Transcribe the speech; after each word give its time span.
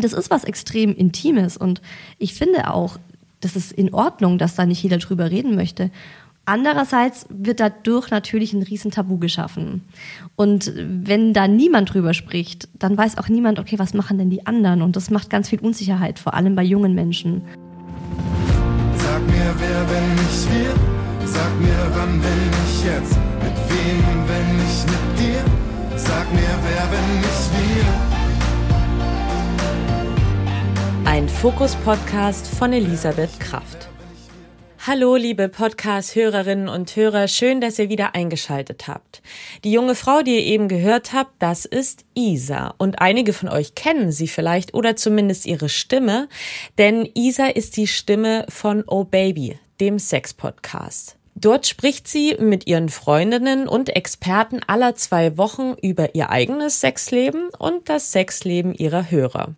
das 0.00 0.12
ist 0.12 0.30
was 0.30 0.44
extrem 0.44 0.94
Intimes 0.94 1.56
und 1.56 1.80
ich 2.18 2.34
finde 2.34 2.72
auch, 2.72 2.98
das 3.40 3.56
ist 3.56 3.72
in 3.72 3.92
Ordnung, 3.92 4.38
dass 4.38 4.54
da 4.54 4.66
nicht 4.66 4.82
jeder 4.82 4.98
drüber 4.98 5.30
reden 5.30 5.54
möchte. 5.54 5.90
Andererseits 6.48 7.26
wird 7.28 7.58
dadurch 7.58 8.10
natürlich 8.10 8.52
ein 8.52 8.62
Riesentabu 8.62 9.18
geschaffen. 9.18 9.82
Und 10.36 10.72
wenn 10.76 11.32
da 11.32 11.48
niemand 11.48 11.92
drüber 11.92 12.14
spricht, 12.14 12.68
dann 12.78 12.96
weiß 12.96 13.18
auch 13.18 13.28
niemand, 13.28 13.58
okay, 13.58 13.80
was 13.80 13.94
machen 13.94 14.16
denn 14.16 14.30
die 14.30 14.46
anderen? 14.46 14.80
Und 14.82 14.94
das 14.94 15.10
macht 15.10 15.28
ganz 15.28 15.48
viel 15.48 15.58
Unsicherheit, 15.58 16.20
vor 16.20 16.34
allem 16.34 16.54
bei 16.54 16.62
jungen 16.62 16.94
Menschen. 16.94 17.42
Sag 18.96 19.26
mir, 19.26 19.54
wer, 19.58 19.90
wenn 19.90 20.14
nicht 20.14 20.46
wir? 20.52 21.26
Sag 21.26 21.60
mir, 21.60 21.90
wann, 21.94 22.22
wenn 22.22 22.50
nicht 22.50 22.84
jetzt? 22.84 23.18
Mit 23.42 23.56
wem, 23.68 24.15
Ein 31.16 31.30
Fokus-Podcast 31.30 32.46
von 32.46 32.74
Elisabeth 32.74 33.40
Kraft. 33.40 33.88
Hallo, 34.86 35.16
liebe 35.16 35.48
Podcast-Hörerinnen 35.48 36.68
und 36.68 36.94
Hörer, 36.94 37.26
schön, 37.26 37.62
dass 37.62 37.78
ihr 37.78 37.88
wieder 37.88 38.14
eingeschaltet 38.14 38.86
habt. 38.86 39.22
Die 39.64 39.72
junge 39.72 39.94
Frau, 39.94 40.20
die 40.20 40.34
ihr 40.34 40.42
eben 40.42 40.68
gehört 40.68 41.14
habt, 41.14 41.32
das 41.38 41.64
ist 41.64 42.04
Isa. 42.12 42.74
Und 42.76 43.00
einige 43.00 43.32
von 43.32 43.48
euch 43.48 43.74
kennen 43.74 44.12
sie 44.12 44.28
vielleicht 44.28 44.74
oder 44.74 44.94
zumindest 44.94 45.46
ihre 45.46 45.70
Stimme, 45.70 46.28
denn 46.76 47.08
Isa 47.14 47.46
ist 47.46 47.78
die 47.78 47.86
Stimme 47.86 48.44
von 48.50 48.84
Oh 48.86 49.04
Baby, 49.04 49.58
dem 49.80 49.98
Sex-Podcast. 49.98 51.15
Dort 51.38 51.66
spricht 51.66 52.08
sie 52.08 52.34
mit 52.40 52.66
ihren 52.66 52.88
Freundinnen 52.88 53.68
und 53.68 53.94
Experten 53.94 54.60
aller 54.66 54.94
zwei 54.94 55.36
Wochen 55.36 55.74
über 55.82 56.14
ihr 56.14 56.30
eigenes 56.30 56.80
Sexleben 56.80 57.50
und 57.58 57.90
das 57.90 58.10
Sexleben 58.10 58.72
ihrer 58.74 59.10
Hörer. 59.10 59.54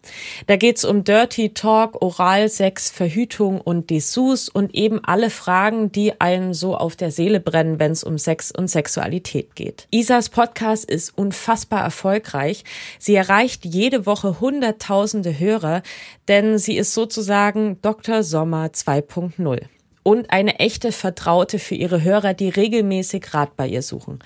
Da 0.49 0.57
geht's 0.57 0.85
um 0.85 1.05
Dirty 1.05 1.55
Talk, 1.55 2.03
Oralsex, 2.03 2.91
Verhütung 2.91 3.61
und 3.61 3.91
Dessous 3.91 4.49
und 4.49 4.75
eben 4.75 5.05
alle 5.05 5.31
Fragen, 5.31 5.93
die 5.93 6.21
einem 6.21 6.53
so 6.53 6.77
auf 6.77 6.97
der 6.97 7.13
Seele 7.13 7.39
brennen, 7.39 7.79
wenn 7.79 7.93
es 7.93 8.03
um 8.03 8.19
Sex 8.19 8.51
und 8.51 8.67
Sexualität 8.67 9.55
geht. 9.55 9.87
Isas 9.93 10.31
Podcast 10.31 10.85
ist 10.85 11.17
unfassbar 11.17 11.85
erfolgreich. 11.85 12.65
Sie 12.99 13.15
erreicht 13.15 13.65
jede 13.65 14.05
Woche 14.05 14.41
Hunderttausende 14.41 15.39
Hörer, 15.39 15.83
denn 16.27 16.59
sie 16.59 16.77
ist 16.77 16.93
sozusagen 16.93 17.81
Dr. 17.83 18.25
Sommer 18.25 18.67
2.0 18.67 19.61
und 20.09 20.31
eine 20.31 20.59
echte 20.59 20.91
Vertraute 20.91 21.59
für 21.59 21.75
ihre 21.75 22.03
Hörer, 22.03 22.33
die 22.33 22.49
regelmäßig 22.49 23.35
Rat 23.35 23.59
bei 23.59 23.69
ihr 23.69 23.83
suchen. 23.83 24.21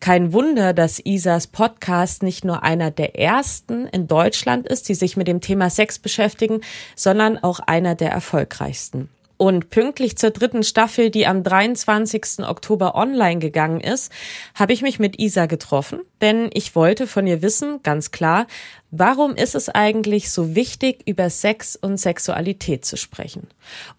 Kein 0.00 0.32
Wunder, 0.32 0.72
dass 0.72 0.98
Isas 0.98 1.46
Podcast 1.46 2.24
nicht 2.24 2.44
nur 2.44 2.64
einer 2.64 2.90
der 2.90 3.16
ersten 3.16 3.86
in 3.86 4.08
Deutschland 4.08 4.66
ist, 4.66 4.88
die 4.88 4.94
sich 4.94 5.16
mit 5.16 5.28
dem 5.28 5.40
Thema 5.40 5.70
Sex 5.70 6.00
beschäftigen, 6.00 6.62
sondern 6.96 7.38
auch 7.38 7.60
einer 7.60 7.94
der 7.94 8.10
erfolgreichsten. 8.10 9.10
Und 9.38 9.70
pünktlich 9.70 10.18
zur 10.18 10.30
dritten 10.30 10.64
Staffel, 10.64 11.10
die 11.10 11.28
am 11.28 11.44
23. 11.44 12.40
Oktober 12.40 12.96
online 12.96 13.38
gegangen 13.38 13.80
ist, 13.80 14.10
habe 14.56 14.72
ich 14.72 14.82
mich 14.82 14.98
mit 14.98 15.20
Isa 15.20 15.46
getroffen, 15.46 16.00
denn 16.20 16.50
ich 16.52 16.74
wollte 16.74 17.06
von 17.06 17.24
ihr 17.24 17.40
wissen, 17.40 17.80
ganz 17.84 18.10
klar, 18.10 18.48
warum 18.90 19.36
ist 19.36 19.54
es 19.54 19.68
eigentlich 19.68 20.32
so 20.32 20.56
wichtig, 20.56 21.04
über 21.06 21.30
Sex 21.30 21.76
und 21.76 21.98
Sexualität 21.98 22.84
zu 22.84 22.96
sprechen? 22.96 23.46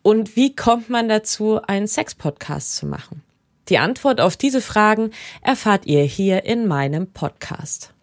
Und 0.01 0.35
wie 0.35 0.57
kommt 0.57 0.89
man 0.89 1.07
dazu, 1.07 1.61
einen 1.61 1.87
Sex-Podcast 1.87 2.75
zu 2.75 2.85
machen? 2.85 3.23
Die 3.69 3.77
Antwort 3.77 4.19
auf 4.19 4.35
diese 4.35 4.59
Fragen 4.59 5.11
erfahrt 5.41 5.85
ihr 5.85 6.03
hier 6.03 6.43
in 6.43 6.67
meinem 6.67 7.07
Podcast. 7.13 7.93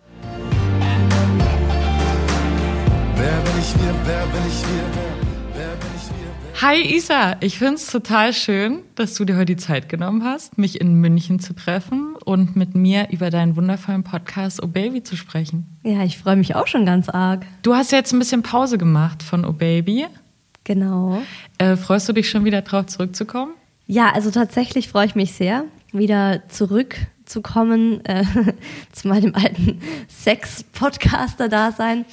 Wer 3.14 3.40
bin 3.40 3.60
ich 3.60 3.74
wir, 3.74 3.94
wer 4.04 4.26
bin 4.26 4.42
ich 4.48 4.62
wir, 4.62 5.05
Hi 6.62 6.80
Isa, 6.80 7.36
ich 7.40 7.58
finde 7.58 7.74
es 7.74 7.86
total 7.86 8.32
schön, 8.32 8.78
dass 8.94 9.12
du 9.12 9.26
dir 9.26 9.36
heute 9.36 9.44
die 9.44 9.56
Zeit 9.58 9.90
genommen 9.90 10.24
hast, 10.24 10.56
mich 10.56 10.80
in 10.80 10.94
München 10.94 11.38
zu 11.38 11.52
treffen 11.54 12.16
und 12.24 12.56
mit 12.56 12.74
mir 12.74 13.08
über 13.10 13.28
deinen 13.28 13.56
wundervollen 13.56 14.04
Podcast 14.04 14.62
Oh 14.62 14.66
Baby 14.66 15.02
zu 15.02 15.16
sprechen. 15.16 15.66
Ja, 15.82 16.02
ich 16.02 16.16
freue 16.16 16.36
mich 16.36 16.54
auch 16.54 16.66
schon 16.66 16.86
ganz 16.86 17.10
arg. 17.10 17.44
Du 17.60 17.74
hast 17.74 17.92
jetzt 17.92 18.14
ein 18.14 18.18
bisschen 18.18 18.42
Pause 18.42 18.78
gemacht 18.78 19.22
von 19.22 19.44
Oh 19.44 19.52
Baby. 19.52 20.06
Genau. 20.64 21.20
Äh, 21.58 21.76
freust 21.76 22.08
du 22.08 22.14
dich 22.14 22.30
schon 22.30 22.46
wieder 22.46 22.62
drauf 22.62 22.86
zurückzukommen? 22.86 23.52
Ja, 23.86 24.12
also 24.14 24.30
tatsächlich 24.30 24.88
freue 24.88 25.04
ich 25.04 25.14
mich 25.14 25.34
sehr, 25.34 25.66
wieder 25.92 26.48
zurückzukommen 26.48 28.02
äh, 28.06 28.24
zu 28.92 29.08
meinem 29.08 29.34
alten 29.34 29.82
Sex-Podcaster-Dasein. 30.08 32.06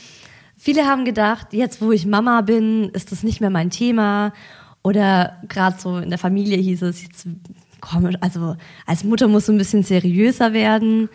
Viele 0.66 0.86
haben 0.86 1.04
gedacht, 1.04 1.48
jetzt 1.52 1.82
wo 1.82 1.92
ich 1.92 2.06
Mama 2.06 2.40
bin, 2.40 2.88
ist 2.92 3.12
das 3.12 3.22
nicht 3.22 3.42
mehr 3.42 3.50
mein 3.50 3.70
Thema. 3.70 4.32
Oder 4.82 5.42
gerade 5.50 5.78
so 5.78 5.98
in 5.98 6.10
der 6.10 6.18
Familie 6.18 6.56
hieß 6.56 6.84
es, 6.84 7.04
jetzt 7.04 7.28
komm, 7.82 8.16
also 8.22 8.56
als 8.86 9.04
Mutter 9.04 9.28
muss 9.28 9.48
so 9.48 9.52
ein 9.52 9.58
bisschen 9.58 9.84
seriöser 9.84 10.54
werden. 10.54 11.10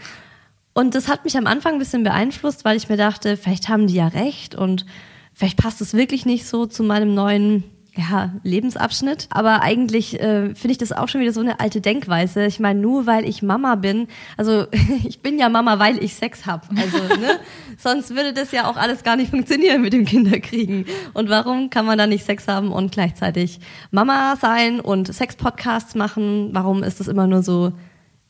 Und 0.74 0.94
das 0.94 1.08
hat 1.08 1.24
mich 1.24 1.38
am 1.38 1.46
Anfang 1.46 1.72
ein 1.72 1.78
bisschen 1.78 2.04
beeinflusst, 2.04 2.66
weil 2.66 2.76
ich 2.76 2.90
mir 2.90 2.98
dachte, 2.98 3.38
vielleicht 3.38 3.70
haben 3.70 3.86
die 3.86 3.94
ja 3.94 4.08
recht 4.08 4.54
und 4.54 4.84
vielleicht 5.32 5.56
passt 5.56 5.80
es 5.80 5.94
wirklich 5.94 6.26
nicht 6.26 6.44
so 6.44 6.66
zu 6.66 6.82
meinem 6.82 7.14
neuen 7.14 7.64
ja, 7.98 8.32
Lebensabschnitt. 8.44 9.26
Aber 9.30 9.62
eigentlich 9.62 10.20
äh, 10.20 10.54
finde 10.54 10.70
ich 10.70 10.78
das 10.78 10.92
auch 10.92 11.08
schon 11.08 11.20
wieder 11.20 11.32
so 11.32 11.40
eine 11.40 11.58
alte 11.58 11.80
Denkweise. 11.80 12.46
Ich 12.46 12.60
meine, 12.60 12.78
nur 12.78 13.06
weil 13.06 13.28
ich 13.28 13.42
Mama 13.42 13.74
bin, 13.74 14.06
also 14.36 14.66
ich 15.04 15.20
bin 15.20 15.38
ja 15.38 15.48
Mama, 15.48 15.78
weil 15.80 16.02
ich 16.02 16.14
Sex 16.14 16.46
habe. 16.46 16.68
Also, 16.76 16.98
ne? 17.16 17.40
Sonst 17.76 18.10
würde 18.10 18.32
das 18.32 18.52
ja 18.52 18.70
auch 18.70 18.76
alles 18.76 19.02
gar 19.02 19.16
nicht 19.16 19.30
funktionieren 19.30 19.82
mit 19.82 19.92
dem 19.92 20.04
Kinderkriegen. 20.04 20.86
Und 21.12 21.28
warum 21.28 21.70
kann 21.70 21.86
man 21.86 21.98
da 21.98 22.06
nicht 22.06 22.24
Sex 22.24 22.46
haben 22.46 22.70
und 22.70 22.92
gleichzeitig 22.92 23.58
Mama 23.90 24.36
sein 24.40 24.78
und 24.78 25.12
Sex-Podcasts 25.12 25.96
machen? 25.96 26.50
Warum 26.52 26.84
ist 26.84 27.00
das 27.00 27.08
immer 27.08 27.26
nur 27.26 27.42
so 27.42 27.72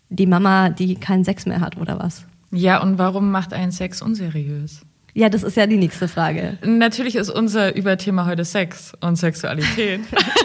die 0.09 0.27
Mama, 0.27 0.71
die 0.71 0.95
keinen 0.95 1.25
Sex 1.25 1.45
mehr 1.45 1.61
hat 1.61 1.77
oder 1.77 1.99
was? 1.99 2.25
Ja, 2.51 2.83
und 2.83 2.97
warum 2.97 3.31
macht 3.31 3.53
ein 3.53 3.71
Sex 3.71 4.01
unseriös? 4.01 4.81
Ja, 5.15 5.29
das 5.29 5.43
ist 5.43 5.57
ja 5.57 5.67
die 5.67 5.77
nächste 5.77 6.07
Frage. 6.07 6.59
Natürlich 6.65 7.17
ist 7.17 7.31
unser 7.31 7.75
Überthema 7.75 8.27
heute 8.27 8.45
Sex 8.45 8.93
und 9.01 9.17
Sexualität. 9.17 10.01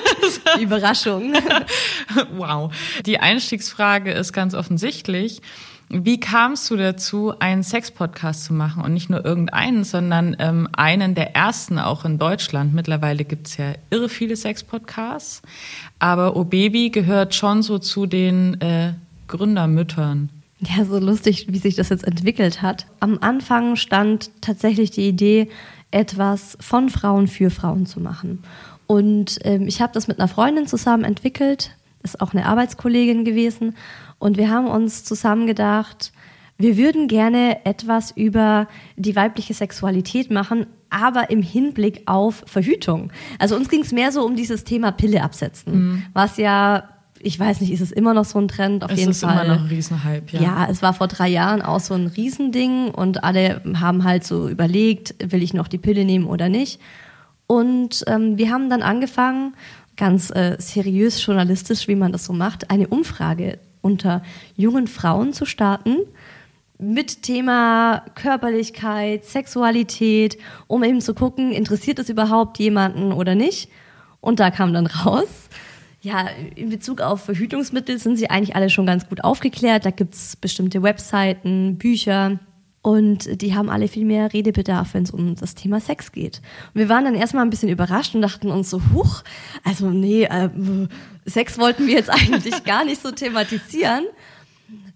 Überraschung. 0.59 1.33
wow. 2.37 2.71
Die 3.05 3.19
Einstiegsfrage 3.19 4.11
ist 4.11 4.33
ganz 4.33 4.53
offensichtlich. 4.53 5.41
Wie 5.89 6.19
kamst 6.19 6.71
du 6.71 6.75
dazu, 6.75 7.33
einen 7.37 7.61
Sex-Podcast 7.61 8.45
zu 8.45 8.53
machen 8.53 8.83
und 8.83 8.93
nicht 8.93 9.11
nur 9.11 9.23
irgendeinen, 9.23 9.83
sondern 9.83 10.35
ähm, 10.39 10.67
einen 10.71 11.13
der 11.13 11.35
ersten 11.35 11.77
auch 11.77 12.03
in 12.03 12.17
Deutschland? 12.17 12.73
Mittlerweile 12.73 13.25
gibt 13.25 13.47
es 13.47 13.57
ja 13.57 13.73
irre 13.91 14.09
viele 14.09 14.35
Sex-Podcasts, 14.35 15.43
aber 15.99 16.35
O 16.35 16.45
Baby 16.45 16.89
gehört 16.89 17.35
schon 17.35 17.61
so 17.61 17.77
zu 17.77 18.07
den 18.07 18.59
äh, 18.59 18.93
Gründermüttern. 19.27 20.29
Ja, 20.65 20.85
so 20.85 20.99
lustig, 20.99 21.47
wie 21.49 21.57
sich 21.57 21.75
das 21.75 21.89
jetzt 21.89 22.05
entwickelt 22.05 22.61
hat. 22.61 22.85
Am 22.99 23.17
Anfang 23.21 23.75
stand 23.75 24.31
tatsächlich 24.41 24.91
die 24.91 25.07
Idee, 25.07 25.49
etwas 25.91 26.57
von 26.59 26.89
Frauen 26.89 27.27
für 27.27 27.49
Frauen 27.49 27.85
zu 27.85 27.99
machen. 27.99 28.43
Und 28.87 29.39
ähm, 29.43 29.67
ich 29.67 29.81
habe 29.81 29.93
das 29.93 30.07
mit 30.07 30.19
einer 30.19 30.27
Freundin 30.27 30.67
zusammen 30.67 31.03
entwickelt, 31.03 31.75
ist 32.01 32.21
auch 32.21 32.33
eine 32.33 32.45
Arbeitskollegin 32.45 33.25
gewesen. 33.25 33.75
Und 34.19 34.37
wir 34.37 34.49
haben 34.49 34.67
uns 34.67 35.03
zusammen 35.03 35.47
gedacht, 35.47 36.11
wir 36.57 36.77
würden 36.77 37.07
gerne 37.07 37.65
etwas 37.65 38.11
über 38.11 38.67
die 38.95 39.15
weibliche 39.15 39.53
Sexualität 39.53 40.31
machen, 40.31 40.67
aber 40.89 41.29
im 41.29 41.41
Hinblick 41.41 42.03
auf 42.05 42.43
Verhütung. 42.45 43.11
Also 43.39 43.55
uns 43.55 43.69
ging 43.69 43.81
es 43.81 43.91
mehr 43.91 44.11
so 44.11 44.23
um 44.23 44.35
dieses 44.35 44.63
Thema 44.63 44.91
Pille 44.91 45.23
absetzen, 45.23 45.73
mhm. 45.73 46.05
was 46.13 46.37
ja 46.37 46.89
ich 47.23 47.39
weiß 47.39 47.61
nicht, 47.61 47.71
ist 47.71 47.81
es 47.81 47.91
immer 47.91 48.13
noch 48.13 48.25
so 48.25 48.37
ein 48.39 48.47
Trend? 48.47 48.83
Auf 48.83 48.91
es 48.91 48.99
jeden 48.99 49.11
ist 49.11 49.21
Fall. 49.21 49.45
immer 49.45 49.55
noch 49.55 49.63
ein 49.63 49.67
Riesenhype, 49.67 50.25
ja. 50.31 50.41
Ja, 50.41 50.67
es 50.69 50.81
war 50.81 50.93
vor 50.93 51.07
drei 51.07 51.29
Jahren 51.29 51.61
auch 51.61 51.79
so 51.79 51.93
ein 51.93 52.07
Riesending 52.07 52.89
und 52.89 53.23
alle 53.23 53.61
haben 53.79 54.03
halt 54.03 54.25
so 54.25 54.49
überlegt, 54.49 55.15
will 55.31 55.41
ich 55.41 55.53
noch 55.53 55.67
die 55.67 55.77
Pille 55.77 56.05
nehmen 56.05 56.25
oder 56.25 56.49
nicht? 56.49 56.79
Und 57.47 58.03
ähm, 58.07 58.37
wir 58.37 58.51
haben 58.51 58.69
dann 58.69 58.81
angefangen, 58.81 59.53
ganz 59.95 60.31
äh, 60.31 60.57
seriös 60.59 61.25
journalistisch, 61.25 61.87
wie 61.87 61.95
man 61.95 62.11
das 62.11 62.25
so 62.25 62.33
macht, 62.33 62.69
eine 62.69 62.87
Umfrage 62.87 63.59
unter 63.81 64.21
jungen 64.55 64.87
Frauen 64.87 65.33
zu 65.33 65.45
starten 65.45 65.97
mit 66.77 67.21
Thema 67.21 68.03
Körperlichkeit, 68.15 69.25
Sexualität, 69.25 70.37
um 70.67 70.83
eben 70.83 70.99
zu 70.99 71.13
gucken, 71.13 71.51
interessiert 71.51 71.99
es 71.99 72.09
überhaupt 72.09 72.59
jemanden 72.59 73.13
oder 73.13 73.35
nicht. 73.35 73.69
Und 74.19 74.39
da 74.39 74.51
kam 74.51 74.73
dann 74.73 74.87
raus, 74.87 75.49
ja, 76.03 76.27
in 76.55 76.69
Bezug 76.69 76.99
auf 76.99 77.23
Verhütungsmittel 77.23 77.97
sind 77.97 78.17
sie 78.17 78.29
eigentlich 78.29 78.57
alle 78.57 78.69
schon 78.69 78.85
ganz 78.85 79.07
gut 79.07 79.23
aufgeklärt. 79.23 79.85
Da 79.85 79.89
gibt's 79.89 80.35
bestimmte 80.35 80.83
Webseiten, 80.83 81.77
Bücher. 81.77 82.39
Und 82.81 83.41
die 83.41 83.55
haben 83.55 83.69
alle 83.69 83.87
viel 83.87 84.03
mehr 84.03 84.33
Redebedarf, 84.33 84.93
wenn 84.93 85.03
es 85.03 85.11
um 85.11 85.35
das 85.35 85.55
Thema 85.55 85.79
Sex 85.79 86.11
geht. 86.11 86.41
Und 86.73 86.81
wir 86.81 86.89
waren 86.89 87.05
dann 87.05 87.15
erstmal 87.15 87.45
ein 87.45 87.49
bisschen 87.49 87.69
überrascht 87.69 88.13
und 88.15 88.21
dachten 88.21 88.51
uns 88.51 88.69
so, 88.69 88.81
huch, 88.93 89.23
also 89.63 89.89
nee, 89.89 90.25
äh, 90.25 90.49
Sex 91.25 91.57
wollten 91.57 91.87
wir 91.87 91.93
jetzt 91.93 92.09
eigentlich 92.09 92.65
gar 92.65 92.83
nicht 92.83 93.01
so 93.01 93.11
thematisieren. 93.11 94.03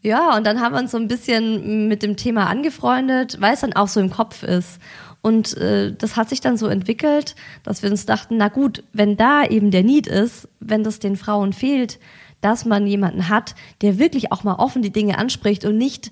Ja, 0.02 0.36
und 0.36 0.46
dann 0.46 0.60
haben 0.60 0.76
wir 0.76 0.82
uns 0.82 0.92
so 0.92 0.98
ein 0.98 1.08
bisschen 1.08 1.88
mit 1.88 2.04
dem 2.04 2.18
Thema 2.18 2.48
angefreundet, 2.48 3.38
weil 3.40 3.54
es 3.54 3.62
dann 3.62 3.74
auch 3.74 3.88
so 3.88 4.02
im 4.02 4.12
Kopf 4.12 4.44
ist. 4.44 4.80
Und 5.28 5.58
äh, 5.58 5.92
das 5.92 6.16
hat 6.16 6.30
sich 6.30 6.40
dann 6.40 6.56
so 6.56 6.68
entwickelt, 6.68 7.36
dass 7.64 7.84
wir 7.84 7.92
uns 7.92 8.06
dachten, 8.06 8.38
na 8.38 8.48
gut, 8.48 8.86
wenn 8.94 9.18
da 9.18 9.44
eben 9.44 9.72
der 9.72 9.84
Need 9.84 10.08
ist, 10.08 10.48
wenn 10.62 10.86
das 10.86 11.00
den 11.00 11.18
Frauen 11.18 11.52
fehlt, 11.52 12.00
dass 12.40 12.64
man 12.64 12.88
jemanden 12.88 13.28
hat, 13.28 13.54
der 13.82 14.00
wirklich 14.00 14.32
auch 14.32 14.46
mal 14.46 14.56
offen 14.56 14.82
die 14.82 14.94
Dinge 14.94 15.18
anspricht 15.18 15.66
und 15.66 15.78
nicht 15.78 16.12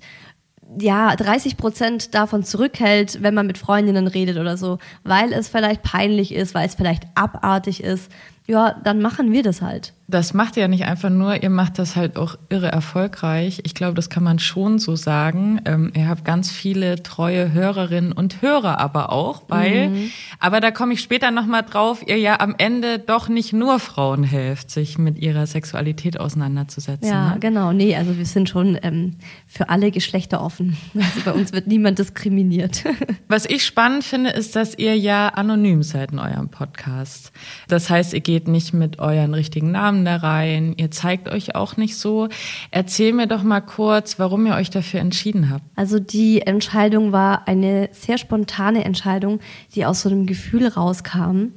ja, 0.78 1.16
30 1.16 1.56
Prozent 1.56 2.14
davon 2.14 2.44
zurückhält, 2.44 3.22
wenn 3.22 3.32
man 3.32 3.46
mit 3.46 3.56
Freundinnen 3.56 4.06
redet 4.06 4.36
oder 4.36 4.58
so, 4.58 4.76
weil 5.02 5.32
es 5.32 5.48
vielleicht 5.48 5.82
peinlich 5.82 6.34
ist, 6.34 6.54
weil 6.54 6.66
es 6.66 6.74
vielleicht 6.74 7.04
abartig 7.14 7.82
ist, 7.82 8.12
ja, 8.46 8.76
dann 8.84 9.00
machen 9.00 9.32
wir 9.32 9.42
das 9.42 9.62
halt. 9.62 9.92
Das 10.08 10.34
macht 10.34 10.56
ihr 10.56 10.62
ja 10.62 10.68
nicht 10.68 10.84
einfach 10.84 11.10
nur, 11.10 11.42
ihr 11.42 11.50
macht 11.50 11.80
das 11.80 11.96
halt 11.96 12.16
auch 12.16 12.36
irre 12.48 12.70
erfolgreich. 12.70 13.62
Ich 13.64 13.74
glaube, 13.74 13.94
das 13.94 14.08
kann 14.08 14.22
man 14.22 14.38
schon 14.38 14.78
so 14.78 14.94
sagen. 14.94 15.60
Ähm, 15.64 15.90
ihr 15.96 16.08
habt 16.08 16.24
ganz 16.24 16.52
viele 16.52 17.02
treue 17.02 17.52
Hörerinnen 17.52 18.12
und 18.12 18.40
Hörer 18.40 18.78
aber 18.78 19.10
auch, 19.10 19.42
weil, 19.48 19.88
mhm. 19.88 20.10
aber 20.38 20.60
da 20.60 20.70
komme 20.70 20.92
ich 20.92 21.00
später 21.00 21.32
nochmal 21.32 21.64
drauf, 21.64 22.04
ihr 22.06 22.18
ja 22.18 22.38
am 22.38 22.54
Ende 22.56 23.00
doch 23.00 23.28
nicht 23.28 23.52
nur 23.52 23.80
Frauen 23.80 24.22
helft, 24.22 24.70
sich 24.70 24.96
mit 24.96 25.18
ihrer 25.18 25.44
Sexualität 25.44 26.20
auseinanderzusetzen. 26.20 27.08
Ja, 27.08 27.30
ne? 27.30 27.40
genau. 27.40 27.72
Nee, 27.72 27.96
also 27.96 28.16
wir 28.16 28.26
sind 28.26 28.48
schon 28.48 28.78
ähm, 28.82 29.16
für 29.48 29.70
alle 29.70 29.90
Geschlechter 29.90 30.40
offen. 30.40 30.76
Also 30.94 31.20
bei 31.24 31.32
uns 31.32 31.52
wird 31.52 31.66
niemand 31.66 31.98
diskriminiert. 31.98 32.84
Was 33.28 33.44
ich 33.44 33.64
spannend 33.64 34.04
finde, 34.04 34.30
ist, 34.30 34.54
dass 34.54 34.78
ihr 34.78 34.96
ja 34.96 35.30
anonym 35.30 35.82
seid 35.82 36.12
in 36.12 36.20
eurem 36.20 36.48
Podcast. 36.48 37.32
Das 37.66 37.90
heißt, 37.90 38.14
ihr 38.14 38.20
geht 38.20 38.35
nicht 38.44 38.74
mit 38.74 38.98
euren 38.98 39.34
richtigen 39.34 39.70
Namen 39.70 39.86
Namen 39.86 40.04
da 40.04 40.16
rein, 40.16 40.74
ihr 40.76 40.90
zeigt 40.90 41.28
euch 41.28 41.54
auch 41.54 41.76
nicht 41.76 41.96
so. 41.96 42.28
Erzähl 42.70 43.12
mir 43.12 43.26
doch 43.26 43.42
mal 43.42 43.60
kurz, 43.60 44.18
warum 44.18 44.46
ihr 44.46 44.54
euch 44.54 44.70
dafür 44.70 45.00
entschieden 45.00 45.48
habt. 45.48 45.64
Also 45.76 45.98
die 45.98 46.42
Entscheidung 46.42 47.12
war 47.12 47.46
eine 47.46 47.88
sehr 47.92 48.18
spontane 48.18 48.84
Entscheidung, 48.84 49.38
die 49.74 49.86
aus 49.86 50.02
so 50.02 50.08
einem 50.08 50.26
Gefühl 50.26 50.66
rauskam. 50.66 51.52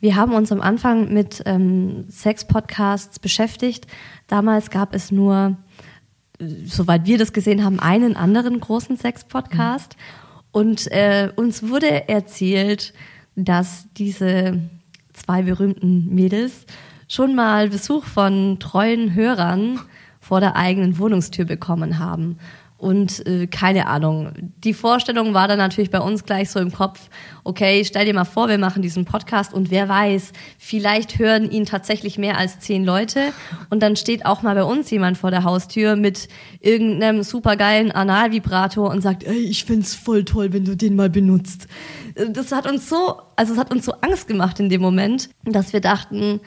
Wir 0.00 0.16
haben 0.16 0.32
uns 0.32 0.50
am 0.50 0.60
Anfang 0.60 1.12
mit 1.12 1.42
ähm, 1.44 2.06
Sex-Podcasts 2.08 3.18
beschäftigt. 3.18 3.86
Damals 4.28 4.70
gab 4.70 4.94
es 4.94 5.10
nur, 5.10 5.58
soweit 6.64 7.06
wir 7.06 7.18
das 7.18 7.32
gesehen 7.34 7.64
haben, 7.64 7.80
einen 7.80 8.16
anderen 8.16 8.60
großen 8.60 8.96
Sex-Podcast. 8.96 9.96
Mhm. 9.96 10.50
Und 10.52 10.90
äh, 10.90 11.30
uns 11.36 11.68
wurde 11.68 12.08
erzählt, 12.08 12.94
dass 13.36 13.88
diese 13.96 14.60
zwei 15.14 15.42
berühmten 15.42 16.14
Mädels 16.14 16.66
schon 17.08 17.34
mal 17.34 17.70
Besuch 17.70 18.04
von 18.04 18.58
treuen 18.60 19.14
Hörern 19.14 19.80
vor 20.20 20.40
der 20.40 20.56
eigenen 20.56 20.98
Wohnungstür 20.98 21.44
bekommen 21.44 21.98
haben. 21.98 22.38
Und 22.76 23.24
äh, 23.26 23.46
keine 23.46 23.86
Ahnung. 23.86 24.32
Die 24.62 24.74
Vorstellung 24.74 25.32
war 25.32 25.48
dann 25.48 25.58
natürlich 25.58 25.90
bei 25.90 26.00
uns 26.00 26.24
gleich 26.24 26.50
so 26.50 26.58
im 26.58 26.72
Kopf, 26.72 27.08
okay, 27.44 27.84
stell 27.84 28.04
dir 28.04 28.14
mal 28.14 28.24
vor, 28.24 28.48
wir 28.48 28.58
machen 28.58 28.82
diesen 28.82 29.04
Podcast 29.04 29.54
und 29.54 29.70
wer 29.70 29.88
weiß, 29.88 30.32
vielleicht 30.58 31.18
hören 31.18 31.50
ihn 31.50 31.66
tatsächlich 31.66 32.18
mehr 32.18 32.36
als 32.36 32.58
zehn 32.58 32.84
Leute 32.84 33.32
und 33.70 33.82
dann 33.82 33.96
steht 33.96 34.26
auch 34.26 34.42
mal 34.42 34.54
bei 34.54 34.64
uns 34.64 34.90
jemand 34.90 35.16
vor 35.16 35.30
der 35.30 35.44
Haustür 35.44 35.94
mit 35.94 36.28
irgendeinem 36.60 37.22
supergeilen 37.22 37.92
Analvibrator 37.92 38.90
und 38.90 39.00
sagt, 39.02 39.22
ey, 39.22 39.38
ich 39.38 39.64
find's 39.64 39.94
voll 39.94 40.24
toll, 40.24 40.52
wenn 40.52 40.64
du 40.64 40.76
den 40.76 40.96
mal 40.96 41.08
benutzt. 41.08 41.68
Das 42.28 42.52
hat 42.52 42.70
uns 42.70 42.88
so, 42.88 43.20
also 43.36 43.54
es 43.54 43.58
hat 43.58 43.72
uns 43.72 43.84
so 43.84 43.92
Angst 44.00 44.26
gemacht 44.26 44.58
in 44.58 44.68
dem 44.68 44.82
Moment, 44.82 45.30
dass 45.44 45.72
wir 45.72 45.80
dachten, 45.80 46.40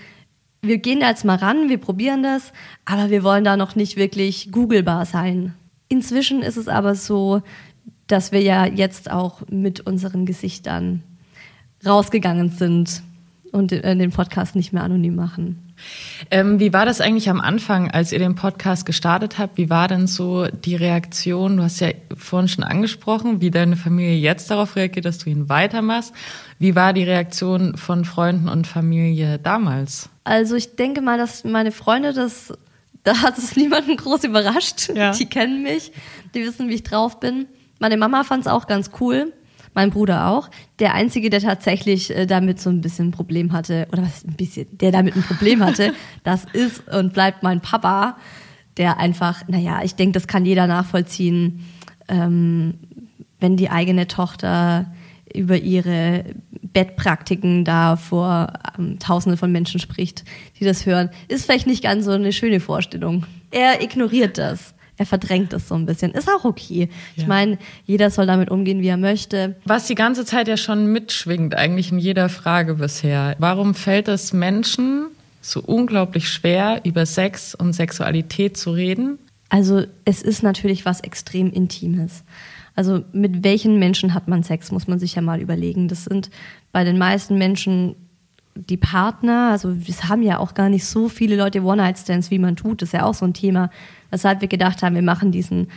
wir 0.61 0.77
gehen 0.79 0.99
da 0.99 1.09
jetzt 1.09 1.25
mal 1.25 1.37
ran, 1.37 1.69
wir 1.69 1.77
probieren 1.77 2.21
das, 2.21 2.51
aber 2.85 3.09
wir 3.09 3.23
wollen 3.23 3.43
da 3.43 3.57
noch 3.57 3.75
nicht 3.75 3.95
wirklich 3.95 4.51
googlebar 4.51 5.05
sein. 5.05 5.53
Inzwischen 5.89 6.41
ist 6.41 6.57
es 6.57 6.67
aber 6.67 6.95
so, 6.95 7.41
dass 8.07 8.31
wir 8.31 8.41
ja 8.41 8.65
jetzt 8.65 9.11
auch 9.11 9.41
mit 9.49 9.81
unseren 9.81 10.25
Gesichtern 10.25 11.03
rausgegangen 11.85 12.49
sind 12.49 13.03
und 13.51 13.71
den 13.71 14.11
Podcast 14.11 14.55
nicht 14.55 14.73
mehr 14.73 14.83
anonym 14.83 15.15
machen. 15.15 15.67
Ähm, 16.31 16.59
wie 16.59 16.73
war 16.73 16.85
das 16.85 17.01
eigentlich 17.01 17.29
am 17.29 17.39
Anfang, 17.39 17.91
als 17.91 18.11
ihr 18.11 18.19
den 18.19 18.35
Podcast 18.35 18.85
gestartet 18.85 19.37
habt? 19.37 19.57
Wie 19.57 19.69
war 19.69 19.87
denn 19.87 20.07
so 20.07 20.47
die 20.47 20.75
Reaktion? 20.75 21.57
Du 21.57 21.63
hast 21.63 21.79
ja 21.79 21.89
vorhin 22.15 22.47
schon 22.47 22.63
angesprochen, 22.63 23.41
wie 23.41 23.51
deine 23.51 23.75
Familie 23.75 24.17
jetzt 24.17 24.49
darauf 24.49 24.75
reagiert, 24.75 25.05
dass 25.05 25.19
du 25.19 25.29
ihn 25.29 25.49
weitermachst. 25.49 26.13
Wie 26.59 26.75
war 26.75 26.93
die 26.93 27.03
Reaktion 27.03 27.77
von 27.77 28.05
Freunden 28.05 28.49
und 28.49 28.65
Familie 28.65 29.37
damals? 29.37 30.09
Also 30.23 30.55
ich 30.55 30.75
denke 30.75 31.01
mal, 31.01 31.17
dass 31.17 31.43
meine 31.43 31.71
Freunde 31.71 32.13
das, 32.13 32.53
da 33.03 33.21
hat 33.21 33.37
es 33.37 33.55
niemanden 33.57 33.95
groß 33.97 34.23
überrascht. 34.25 34.89
Ja. 34.93 35.11
Die 35.11 35.25
kennen 35.25 35.63
mich, 35.63 35.91
die 36.33 36.43
wissen, 36.43 36.69
wie 36.69 36.75
ich 36.75 36.83
drauf 36.83 37.19
bin. 37.19 37.47
Meine 37.79 37.97
Mama 37.97 38.23
fand 38.23 38.41
es 38.41 38.47
auch 38.47 38.67
ganz 38.67 38.91
cool, 38.99 39.33
mein 39.73 39.91
Bruder 39.91 40.27
auch. 40.27 40.49
Der 40.79 40.93
einzige, 40.93 41.29
der 41.29 41.41
tatsächlich 41.41 42.15
äh, 42.15 42.25
damit 42.25 42.59
so 42.59 42.69
ein 42.69 42.81
bisschen 42.81 43.09
ein 43.09 43.11
Problem 43.11 43.53
hatte, 43.53 43.87
oder 43.91 44.01
was 44.01 44.23
ein 44.25 44.33
bisschen, 44.33 44.77
der 44.77 44.91
damit 44.91 45.15
ein 45.15 45.23
Problem 45.23 45.63
hatte, 45.63 45.93
das 46.23 46.45
ist 46.53 46.87
und 46.87 47.13
bleibt 47.13 47.43
mein 47.43 47.61
Papa, 47.61 48.17
der 48.77 48.97
einfach, 48.97 49.47
naja, 49.47 49.81
ich 49.83 49.95
denke, 49.95 50.13
das 50.13 50.27
kann 50.27 50.45
jeder 50.45 50.67
nachvollziehen, 50.67 51.65
ähm, 52.07 52.75
wenn 53.39 53.57
die 53.57 53.69
eigene 53.69 54.07
Tochter 54.07 54.91
über 55.33 55.57
ihre 55.57 56.25
Bettpraktiken 56.61 57.65
da 57.65 57.95
vor 57.95 58.53
ähm, 58.77 58.99
Tausenden 58.99 59.37
von 59.37 59.51
Menschen 59.51 59.79
spricht, 59.79 60.23
die 60.59 60.65
das 60.65 60.85
hören, 60.85 61.09
ist 61.27 61.45
vielleicht 61.45 61.67
nicht 61.67 61.83
ganz 61.83 62.05
so 62.05 62.11
eine 62.11 62.33
schöne 62.33 62.59
Vorstellung. 62.59 63.25
Er 63.51 63.81
ignoriert 63.81 64.37
das. 64.37 64.73
Er 64.97 65.05
verdrängt 65.05 65.53
das 65.53 65.67
so 65.67 65.75
ein 65.75 65.85
bisschen. 65.85 66.11
Ist 66.11 66.27
auch 66.27 66.43
okay. 66.43 66.89
Ja. 67.15 67.21
Ich 67.21 67.27
meine, 67.27 67.59
jeder 67.85 68.09
soll 68.09 68.25
damit 68.25 68.49
umgehen, 68.49 68.81
wie 68.81 68.87
er 68.87 68.97
möchte. 68.97 69.55
Was 69.65 69.85
die 69.85 69.95
ganze 69.95 70.25
Zeit 70.25 70.47
ja 70.47 70.57
schon 70.57 70.91
mitschwingt, 70.91 71.55
eigentlich 71.55 71.91
in 71.91 71.99
jeder 71.99 72.29
Frage 72.29 72.75
bisher. 72.75 73.35
Warum 73.37 73.75
fällt 73.75 74.07
es 74.07 74.33
Menschen 74.33 75.07
so 75.39 75.61
unglaublich 75.61 76.29
schwer, 76.29 76.81
über 76.83 77.05
Sex 77.05 77.53
und 77.53 77.73
Sexualität 77.73 78.57
zu 78.57 78.71
reden? 78.71 79.19
Also 79.49 79.83
es 80.03 80.23
ist 80.23 80.43
natürlich 80.43 80.85
was 80.85 80.99
extrem 81.01 81.51
Intimes. 81.51 82.23
Also 82.77 83.03
mit 83.11 83.43
welchen 83.43 83.79
Menschen 83.79 84.13
hat 84.13 84.27
man 84.27 84.43
Sex, 84.43 84.71
muss 84.71 84.87
man 84.87 84.99
sich 84.99 85.15
ja 85.15 85.21
mal 85.23 85.41
überlegen. 85.41 85.87
Das 85.87 86.05
sind 86.05 86.29
bei 86.71 86.83
den 86.83 86.99
meisten 86.99 87.35
Menschen 87.35 87.95
die 88.53 88.77
Partner, 88.77 89.49
also 89.51 89.75
es 89.87 90.05
haben 90.05 90.21
ja 90.21 90.37
auch 90.37 90.53
gar 90.53 90.69
nicht 90.69 90.85
so 90.85 91.09
viele 91.09 91.35
Leute 91.35 91.63
One-Night-Stands, 91.63 92.29
wie 92.29 92.37
man 92.37 92.55
tut. 92.55 92.81
Das 92.81 92.89
ist 92.89 92.93
ja 92.93 93.03
auch 93.05 93.15
so 93.15 93.25
ein 93.25 93.33
Thema, 93.33 93.71
weshalb 94.11 94.41
wir 94.41 94.47
gedacht 94.47 94.83
haben, 94.83 94.93
wir 94.93 95.01
machen 95.01 95.31
diesen 95.31 95.69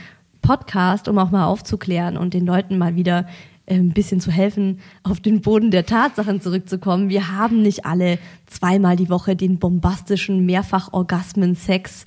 Podcast, 0.43 1.09
um 1.09 1.19
auch 1.19 1.31
mal 1.31 1.47
aufzuklären 1.47 2.19
und 2.19 2.35
den 2.35 2.45
Leuten 2.45 2.77
mal 2.77 2.97
wieder 2.97 3.27
äh, 3.65 3.77
ein 3.77 3.93
bisschen 3.93 4.21
zu 4.21 4.31
helfen, 4.31 4.81
auf 5.03 5.21
den 5.21 5.41
Boden 5.41 5.71
der 5.71 5.87
Tatsachen 5.87 6.43
zurückzukommen. 6.43 7.09
Wir 7.09 7.35
haben 7.35 7.63
nicht 7.63 7.87
alle 7.87 8.19
zweimal 8.47 8.97
die 8.97 9.09
Woche 9.09 9.37
den 9.37 9.59
bombastischen 9.59 10.45
Mehrfach-Orgasmen-Sex 10.45 12.05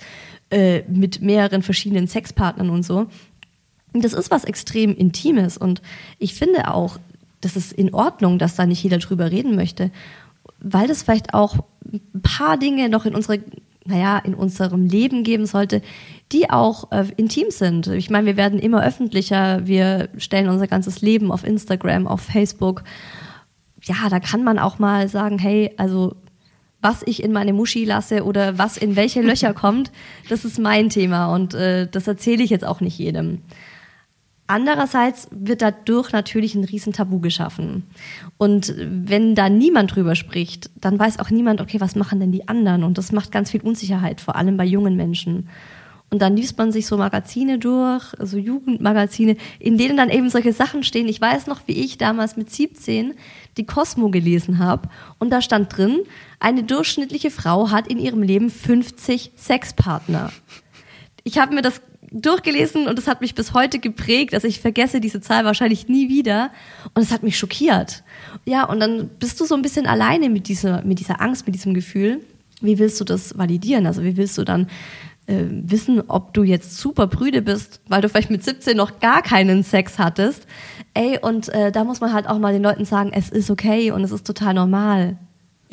äh, 0.51 0.83
mit 0.87 1.19
mehreren 1.21 1.63
verschiedenen 1.63 2.07
Sexpartnern 2.07 2.69
und 2.69 2.83
so. 2.83 3.07
Das 3.93 4.13
ist 4.13 4.31
was 4.31 4.43
extrem 4.43 4.95
Intimes 4.95 5.57
und 5.57 5.81
ich 6.17 6.33
finde 6.33 6.73
auch, 6.73 6.99
das 7.41 7.55
ist 7.55 7.73
in 7.73 7.93
Ordnung, 7.93 8.39
dass 8.39 8.55
da 8.55 8.65
nicht 8.65 8.81
jeder 8.83 8.97
drüber 8.97 9.29
reden 9.29 9.55
möchte, 9.55 9.91
weil 10.59 10.87
das 10.87 11.03
vielleicht 11.03 11.33
auch 11.33 11.57
ein 11.85 12.21
paar 12.21 12.57
Dinge 12.57 12.89
noch 12.89 13.05
in 13.05 13.13
unsere, 13.13 13.39
naja, 13.85 14.17
in 14.17 14.33
unserem 14.33 14.85
Leben 14.85 15.23
geben 15.23 15.45
sollte, 15.45 15.81
die 16.31 16.49
auch 16.49 16.91
äh, 16.91 17.05
intim 17.17 17.47
sind. 17.49 17.87
Ich 17.87 18.09
meine, 18.09 18.25
wir 18.25 18.37
werden 18.37 18.59
immer 18.59 18.83
öffentlicher, 18.83 19.67
wir 19.67 20.09
stellen 20.17 20.49
unser 20.49 20.67
ganzes 20.67 21.01
Leben 21.01 21.31
auf 21.31 21.43
Instagram, 21.43 22.07
auf 22.07 22.21
Facebook. 22.21 22.83
Ja, 23.83 24.09
da 24.09 24.19
kann 24.19 24.43
man 24.43 24.57
auch 24.57 24.79
mal 24.79 25.09
sagen, 25.09 25.37
hey, 25.37 25.71
also 25.77 26.15
was 26.81 27.01
ich 27.05 27.23
in 27.23 27.31
meine 27.31 27.53
Muschi 27.53 27.85
lasse 27.85 28.23
oder 28.23 28.57
was 28.57 28.77
in 28.77 28.95
welche 28.95 29.21
Löcher 29.21 29.53
kommt, 29.53 29.91
das 30.29 30.45
ist 30.45 30.59
mein 30.59 30.89
Thema 30.89 31.33
und 31.33 31.53
äh, 31.53 31.87
das 31.89 32.07
erzähle 32.07 32.43
ich 32.43 32.49
jetzt 32.49 32.65
auch 32.65 32.81
nicht 32.81 32.97
jedem. 32.97 33.41
Andererseits 34.45 35.29
wird 35.31 35.61
dadurch 35.61 36.11
natürlich 36.11 36.53
ein 36.53 36.65
Riesentabu 36.65 37.19
geschaffen. 37.19 37.83
Und 38.37 38.73
wenn 38.77 39.35
da 39.35 39.47
niemand 39.47 39.95
drüber 39.95 40.15
spricht, 40.15 40.69
dann 40.75 40.99
weiß 40.99 41.19
auch 41.19 41.29
niemand, 41.29 41.61
okay, 41.61 41.79
was 41.79 41.95
machen 41.95 42.19
denn 42.19 42.33
die 42.33 42.47
anderen? 42.47 42.83
Und 42.83 42.97
das 42.97 43.13
macht 43.13 43.31
ganz 43.31 43.51
viel 43.51 43.61
Unsicherheit, 43.61 44.19
vor 44.19 44.35
allem 44.35 44.57
bei 44.57 44.65
jungen 44.65 44.97
Menschen. 44.97 45.47
Und 46.13 46.21
dann 46.21 46.35
liest 46.35 46.59
man 46.59 46.71
sich 46.71 46.85
so 46.85 46.95
Magazine 46.95 47.57
durch, 47.57 48.03
so 48.19 48.37
Jugendmagazine, 48.37 49.35
in 49.57 49.79
denen 49.79 49.97
dann 49.97 50.11
eben 50.11 50.29
solche 50.29 50.53
Sachen 50.53 50.83
stehen. 50.83 51.07
Ich 51.07 51.19
weiß 51.19 51.47
noch, 51.47 51.61
wie 51.65 51.71
ich 51.71 51.97
damals 51.97 52.37
mit 52.37 52.51
17 52.51 53.15
die 53.57 53.65
Cosmo 53.65 54.09
gelesen 54.11 54.59
habe. 54.59 54.89
Und 55.17 55.31
da 55.31 55.41
stand 55.41 55.75
drin, 55.75 56.01
eine 56.39 56.61
durchschnittliche 56.61 57.31
Frau 57.31 57.71
hat 57.71 57.87
in 57.87 57.97
ihrem 57.97 58.21
Leben 58.21 58.51
50 58.51 59.31
Sexpartner. 59.35 60.31
Ich 61.23 61.39
habe 61.39 61.55
mir 61.55 61.63
das 61.63 61.81
durchgelesen 62.13 62.87
und 62.87 62.97
es 62.99 63.07
hat 63.07 63.21
mich 63.21 63.35
bis 63.35 63.53
heute 63.53 63.79
geprägt. 63.79 64.33
Also 64.33 64.47
ich 64.47 64.61
vergesse 64.61 65.01
diese 65.01 65.19
Zahl 65.19 65.45
wahrscheinlich 65.45 65.87
nie 65.87 66.09
wieder. 66.09 66.51
Und 66.93 67.01
es 67.01 67.11
hat 67.11 67.23
mich 67.23 67.37
schockiert. 67.37 68.03
Ja, 68.45 68.65
und 68.65 68.79
dann 68.79 69.09
bist 69.19 69.39
du 69.41 69.45
so 69.45 69.55
ein 69.55 69.61
bisschen 69.61 69.87
alleine 69.87 70.29
mit 70.29 70.47
dieser, 70.47 70.83
mit 70.83 70.99
dieser 70.99 71.21
Angst, 71.21 71.45
mit 71.45 71.55
diesem 71.55 71.73
Gefühl. 71.73 72.21
Wie 72.61 72.79
willst 72.79 72.99
du 73.01 73.03
das 73.03 73.37
validieren? 73.37 73.87
Also 73.87 74.03
wie 74.03 74.15
willst 74.15 74.37
du 74.37 74.43
dann 74.43 74.67
äh, 75.25 75.45
wissen, 75.49 76.03
ob 76.07 76.33
du 76.33 76.43
jetzt 76.43 76.77
super 76.77 77.07
prüde 77.07 77.41
bist, 77.41 77.81
weil 77.87 78.01
du 78.01 78.09
vielleicht 78.09 78.29
mit 78.29 78.43
17 78.43 78.77
noch 78.77 78.99
gar 78.99 79.21
keinen 79.21 79.63
Sex 79.63 79.97
hattest. 79.97 80.45
Ey, 80.93 81.17
und 81.19 81.49
äh, 81.49 81.71
da 81.71 81.83
muss 81.83 82.01
man 82.01 82.13
halt 82.13 82.27
auch 82.27 82.37
mal 82.39 82.53
den 82.53 82.63
Leuten 82.63 82.85
sagen, 82.85 83.11
es 83.13 83.29
ist 83.29 83.49
okay 83.49 83.91
und 83.91 84.03
es 84.03 84.11
ist 84.11 84.27
total 84.27 84.53
normal. 84.53 85.17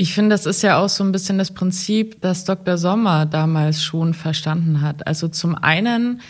Ich 0.01 0.15
finde, 0.15 0.31
das 0.31 0.47
ist 0.47 0.63
ja 0.63 0.79
auch 0.79 0.89
so 0.89 1.05
ein 1.05 1.13
bisschen 1.13 1.37
das 1.37 1.51
Prinzip, 1.51 2.23
das 2.23 2.47
Dr. 2.47 2.79
Sommer 2.79 3.27
damals 3.27 3.85
schon 3.85 4.15
verstanden 4.15 4.81
hat. 4.81 5.07
Also 5.07 5.29
zum 5.29 5.55
einen 5.55 6.23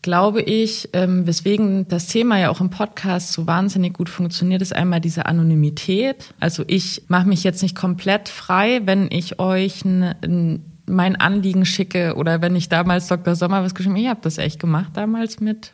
glaube 0.00 0.42
ich, 0.42 0.90
ähm, 0.92 1.26
weswegen 1.26 1.88
das 1.88 2.06
Thema 2.06 2.38
ja 2.38 2.50
auch 2.50 2.60
im 2.60 2.70
Podcast 2.70 3.32
so 3.32 3.48
wahnsinnig 3.48 3.94
gut 3.94 4.08
funktioniert, 4.08 4.62
ist 4.62 4.72
einmal 4.72 5.00
diese 5.00 5.26
Anonymität. 5.26 6.34
Also 6.38 6.62
ich 6.68 7.02
mache 7.08 7.26
mich 7.26 7.42
jetzt 7.42 7.64
nicht 7.64 7.74
komplett 7.74 8.28
frei, 8.28 8.82
wenn 8.84 9.08
ich 9.10 9.40
euch 9.40 9.84
ein, 9.84 10.14
ein 10.22 10.64
mein 10.86 11.16
Anliegen 11.16 11.66
schicke 11.66 12.14
oder 12.14 12.42
wenn 12.42 12.54
ich 12.54 12.68
damals 12.68 13.08
Dr. 13.08 13.34
Sommer 13.34 13.64
was 13.64 13.74
geschrieben 13.74 13.96
habe, 13.96 14.02
ich 14.02 14.08
habe 14.08 14.20
das 14.22 14.38
echt 14.38 14.60
gemacht 14.60 14.90
damals 14.94 15.40
mit 15.40 15.72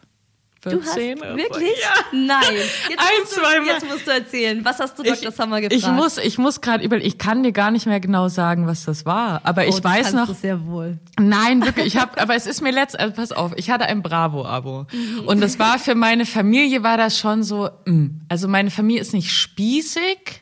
14 0.62 0.80
Du 0.80 0.86
hast 0.86 0.96
oder 0.96 1.30
so. 1.32 1.36
wirklich? 1.36 1.80
Ja. 1.80 1.94
Nein. 2.12 2.40
Jetzt 2.88 2.98
Ein, 3.00 3.20
musst, 3.20 3.36
du, 3.36 3.40
zweimal. 3.40 3.66
jetzt 3.66 3.88
musst 3.88 4.06
du 4.06 4.10
erzählen. 4.12 4.64
Was 4.64 4.78
hast 4.78 4.98
du 4.98 5.02
Dr. 5.02 5.32
Sommer 5.32 5.60
gefragt? 5.60 5.82
Ich 5.82 5.88
muss, 5.90 6.18
ich 6.18 6.38
muss 6.38 6.60
gerade 6.60 6.84
über, 6.84 6.96
ich 6.98 7.18
kann 7.18 7.42
dir 7.42 7.52
gar 7.52 7.70
nicht 7.72 7.86
mehr 7.86 7.98
genau 7.98 8.28
sagen, 8.28 8.66
was 8.66 8.84
das 8.84 9.04
war, 9.04 9.40
aber 9.44 9.62
oh, 9.62 9.68
ich 9.68 9.80
das 9.80 9.84
weiß 9.84 10.12
noch. 10.12 10.26
Du 10.28 10.34
sehr 10.34 10.64
wohl. 10.66 10.98
Nein, 11.18 11.64
wirklich. 11.64 11.86
Ich 11.86 11.96
habe, 11.96 12.16
aber 12.20 12.36
es 12.36 12.46
ist 12.46 12.62
mir 12.62 12.70
letzt, 12.70 12.98
also 12.98 13.12
pass 13.14 13.32
auf, 13.32 13.52
ich 13.56 13.70
hatte 13.70 13.86
ein 13.86 14.02
Bravo-Abo 14.02 14.86
und 15.26 15.40
das 15.40 15.58
war 15.58 15.78
für 15.78 15.94
meine 15.96 16.26
Familie 16.26 16.82
war 16.82 16.96
das 16.96 17.18
schon 17.18 17.42
so. 17.42 17.68
Mh. 17.84 18.10
Also 18.28 18.46
meine 18.46 18.70
Familie 18.70 19.00
ist 19.02 19.12
nicht 19.14 19.32
spießig, 19.32 20.41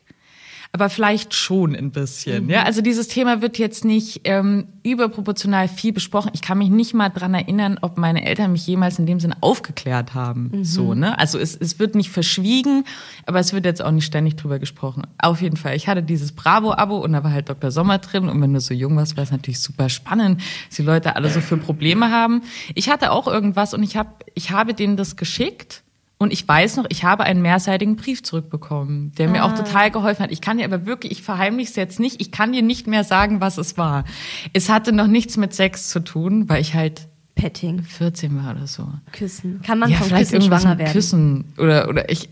aber 0.72 0.88
vielleicht 0.88 1.34
schon 1.34 1.74
ein 1.74 1.90
bisschen. 1.90 2.48
Ja, 2.48 2.62
also 2.62 2.80
dieses 2.80 3.08
Thema 3.08 3.42
wird 3.42 3.58
jetzt 3.58 3.84
nicht 3.84 4.20
ähm, 4.24 4.68
überproportional 4.84 5.66
viel 5.66 5.92
besprochen. 5.92 6.30
Ich 6.32 6.42
kann 6.42 6.58
mich 6.58 6.70
nicht 6.70 6.94
mal 6.94 7.08
dran 7.08 7.34
erinnern, 7.34 7.78
ob 7.82 7.98
meine 7.98 8.24
Eltern 8.24 8.52
mich 8.52 8.68
jemals 8.68 8.98
in 9.00 9.06
dem 9.06 9.18
Sinn 9.18 9.34
aufgeklärt 9.40 10.14
haben. 10.14 10.50
So, 10.62 10.94
ne? 10.94 11.18
Also 11.18 11.38
es, 11.38 11.56
es 11.56 11.80
wird 11.80 11.96
nicht 11.96 12.10
verschwiegen, 12.10 12.84
aber 13.26 13.40
es 13.40 13.52
wird 13.52 13.64
jetzt 13.64 13.82
auch 13.82 13.90
nicht 13.90 14.04
ständig 14.06 14.36
drüber 14.36 14.60
gesprochen. 14.60 15.02
Auf 15.18 15.42
jeden 15.42 15.56
Fall. 15.56 15.74
Ich 15.74 15.88
hatte 15.88 16.04
dieses 16.04 16.30
Bravo-Abo 16.32 16.98
und 16.98 17.14
da 17.14 17.24
war 17.24 17.32
halt 17.32 17.48
Dr. 17.48 17.72
Sommer 17.72 17.98
drin. 17.98 18.28
Und 18.28 18.40
wenn 18.40 18.54
du 18.54 18.60
so 18.60 18.72
jung 18.72 18.96
warst, 18.96 19.16
war 19.16 19.24
es 19.24 19.32
natürlich 19.32 19.60
super 19.60 19.88
spannend, 19.88 20.40
was 20.68 20.76
die 20.76 20.82
Leute 20.82 21.16
alle 21.16 21.30
so 21.30 21.40
für 21.40 21.56
Probleme 21.56 22.12
haben. 22.12 22.42
Ich 22.76 22.88
hatte 22.88 23.10
auch 23.10 23.26
irgendwas 23.26 23.74
und 23.74 23.82
ich 23.82 23.96
habe, 23.96 24.10
ich 24.34 24.52
habe 24.52 24.74
denen 24.74 24.96
das 24.96 25.16
geschickt. 25.16 25.82
Und 26.22 26.34
ich 26.34 26.46
weiß 26.46 26.76
noch, 26.76 26.84
ich 26.90 27.02
habe 27.02 27.24
einen 27.24 27.40
mehrseitigen 27.40 27.96
Brief 27.96 28.22
zurückbekommen, 28.22 29.10
der 29.16 29.30
mir 29.30 29.42
auch 29.42 29.54
total 29.54 29.90
geholfen 29.90 30.22
hat. 30.22 30.30
Ich 30.30 30.42
kann 30.42 30.58
dir 30.58 30.66
aber 30.66 30.84
wirklich, 30.84 31.12
ich 31.12 31.22
verheimliche 31.22 31.70
es 31.70 31.76
jetzt 31.76 31.98
nicht, 31.98 32.20
ich 32.20 32.30
kann 32.30 32.52
dir 32.52 32.60
nicht 32.60 32.86
mehr 32.86 33.04
sagen, 33.04 33.40
was 33.40 33.56
es 33.56 33.78
war. 33.78 34.04
Es 34.52 34.68
hatte 34.68 34.92
noch 34.92 35.06
nichts 35.06 35.38
mit 35.38 35.54
Sex 35.54 35.88
zu 35.88 36.00
tun, 36.00 36.46
weil 36.46 36.60
ich 36.60 36.74
halt 36.74 37.08
Petting, 37.36 37.82
14 37.82 38.36
war 38.36 38.54
oder 38.54 38.66
so. 38.66 38.86
Küssen. 39.12 39.62
Kann 39.62 39.78
man 39.78 39.88
ja, 39.88 39.96
vom 39.96 40.08
vielleicht 40.08 40.24
Küssen 40.24 40.34
irgendwas 40.42 40.60
schwanger 40.62 40.78
werden? 40.78 40.92
Küssen 40.92 41.44
oder 41.56 41.88
oder 41.88 42.10
ich 42.10 42.28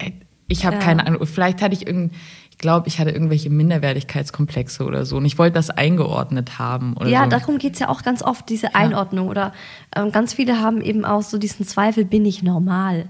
ich 0.49 0.67
habe 0.67 0.77
Ja. 0.77 0.83
keine 0.83 1.07
Ahnung. 1.07 1.25
Vielleicht 1.25 1.63
hatte 1.63 1.73
ich 1.73 1.87
irgend 1.87 2.13
ich 2.51 2.59
glaube, 2.59 2.89
ich 2.89 2.99
hatte 2.99 3.11
irgendwelche 3.11 3.49
Minderwertigkeitskomplexe 3.51 4.85
oder 4.85 5.07
so 5.07 5.17
und 5.17 5.25
ich 5.25 5.39
wollte 5.39 5.55
das 5.55 5.71
eingeordnet 5.71 6.59
haben 6.59 6.95
oder 6.95 7.09
Ja, 7.09 7.25
so. 7.25 7.31
darum 7.31 7.57
geht's 7.59 7.79
ja 7.79 7.89
auch 7.89 8.03
ganz 8.03 8.21
oft, 8.23 8.51
diese 8.51 8.75
Einordnung. 8.75 9.29
Oder 9.29 9.53
ähm, 9.97 10.13
ganz 10.13 10.35
viele 10.35 10.61
haben 10.61 10.83
eben 10.83 11.05
auch 11.07 11.23
so 11.23 11.39
diesen 11.39 11.65
Zweifel, 11.67 12.05
bin 12.05 12.27
ich 12.27 12.43
normal? 12.43 13.09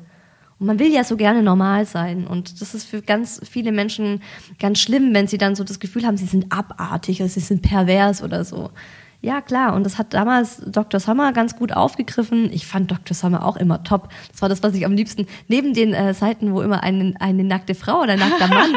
Und 0.60 0.66
man 0.66 0.78
will 0.78 0.92
ja 0.92 1.04
so 1.04 1.16
gerne 1.16 1.42
normal 1.42 1.86
sein. 1.86 2.26
Und 2.26 2.60
das 2.60 2.74
ist 2.74 2.84
für 2.84 3.00
ganz 3.00 3.40
viele 3.48 3.72
Menschen 3.72 4.22
ganz 4.58 4.80
schlimm, 4.80 5.14
wenn 5.14 5.28
sie 5.28 5.38
dann 5.38 5.54
so 5.54 5.64
das 5.64 5.78
Gefühl 5.78 6.04
haben, 6.04 6.16
sie 6.16 6.26
sind 6.26 6.50
abartig 6.50 7.20
oder 7.20 7.28
sie 7.28 7.40
sind 7.40 7.62
pervers 7.62 8.22
oder 8.22 8.44
so. 8.44 8.70
Ja, 9.20 9.40
klar. 9.40 9.74
Und 9.74 9.84
das 9.84 9.98
hat 9.98 10.14
damals 10.14 10.62
Dr. 10.64 11.00
Sommer 11.00 11.32
ganz 11.32 11.56
gut 11.56 11.72
aufgegriffen. 11.72 12.52
Ich 12.52 12.66
fand 12.66 12.90
Dr. 12.90 13.14
Sommer 13.14 13.44
auch 13.44 13.56
immer 13.56 13.82
top. 13.82 14.10
Das 14.30 14.42
war 14.42 14.48
das, 14.48 14.62
was 14.62 14.74
ich 14.74 14.84
am 14.84 14.92
liebsten, 14.92 15.26
neben 15.48 15.74
den 15.74 15.92
äh, 15.92 16.14
Seiten, 16.14 16.52
wo 16.52 16.60
immer 16.62 16.82
eine, 16.82 17.14
eine 17.18 17.42
nackte 17.42 17.74
Frau 17.74 18.02
oder 18.02 18.12
ein 18.12 18.20
nackter 18.20 18.46
Mann 18.48 18.74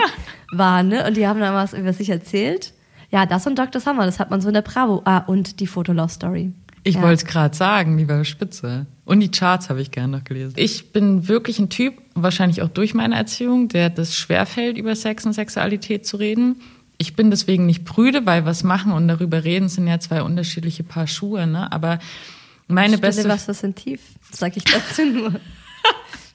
war, 0.51 0.81
ne? 0.81 1.05
Und 1.05 1.15
die 1.15 1.27
haben 1.27 1.39
dann 1.39 1.53
was 1.53 1.73
über 1.73 1.93
sich 1.93 2.09
erzählt. 2.09 2.73
Ja, 3.11 3.25
das 3.25 3.45
und 3.45 3.59
Dr. 3.59 3.81
Sommer, 3.81 4.05
das 4.05 4.19
hat 4.19 4.31
man 4.31 4.41
so 4.41 4.47
in 4.47 4.53
der 4.53 4.61
Bravo. 4.61 5.01
Ah, 5.05 5.19
und 5.19 5.59
die 5.59 5.67
Fotolove-Story. 5.67 6.53
Ich 6.83 6.95
ja. 6.95 7.01
wollte 7.01 7.15
es 7.15 7.25
gerade 7.25 7.55
sagen, 7.55 7.97
die 7.97 8.07
war 8.07 8.25
spitze. 8.25 8.87
Und 9.05 9.19
die 9.19 9.29
Charts 9.29 9.69
habe 9.69 9.81
ich 9.81 9.91
gerne 9.91 10.17
noch 10.17 10.23
gelesen. 10.23 10.53
Ich 10.57 10.91
bin 10.91 11.27
wirklich 11.27 11.59
ein 11.59 11.69
Typ, 11.69 11.95
wahrscheinlich 12.15 12.61
auch 12.61 12.69
durch 12.69 12.93
meine 12.93 13.15
Erziehung, 13.15 13.67
der 13.67 13.89
das 13.89 14.15
schwerfällt, 14.15 14.77
über 14.77 14.95
Sex 14.95 15.25
und 15.25 15.33
Sexualität 15.33 16.05
zu 16.05 16.17
reden. 16.17 16.61
Ich 16.97 17.15
bin 17.15 17.29
deswegen 17.29 17.65
nicht 17.65 17.85
prüde, 17.85 18.25
weil 18.25 18.45
was 18.45 18.63
machen 18.63 18.91
und 18.91 19.07
darüber 19.07 19.43
reden 19.43 19.69
sind 19.69 19.87
ja 19.87 19.99
zwei 19.99 20.23
unterschiedliche 20.23 20.83
Paar 20.83 21.07
Schuhe, 21.07 21.47
ne? 21.47 21.71
Aber 21.71 21.99
meine 22.67 22.97
Stille 22.97 23.01
beste 23.01 23.29
Wasser 23.29 23.53
sind 23.53 23.75
tief, 23.75 24.01
sag 24.31 24.55
ich 24.55 24.63
dazu 24.63 25.05
nur. 25.05 25.33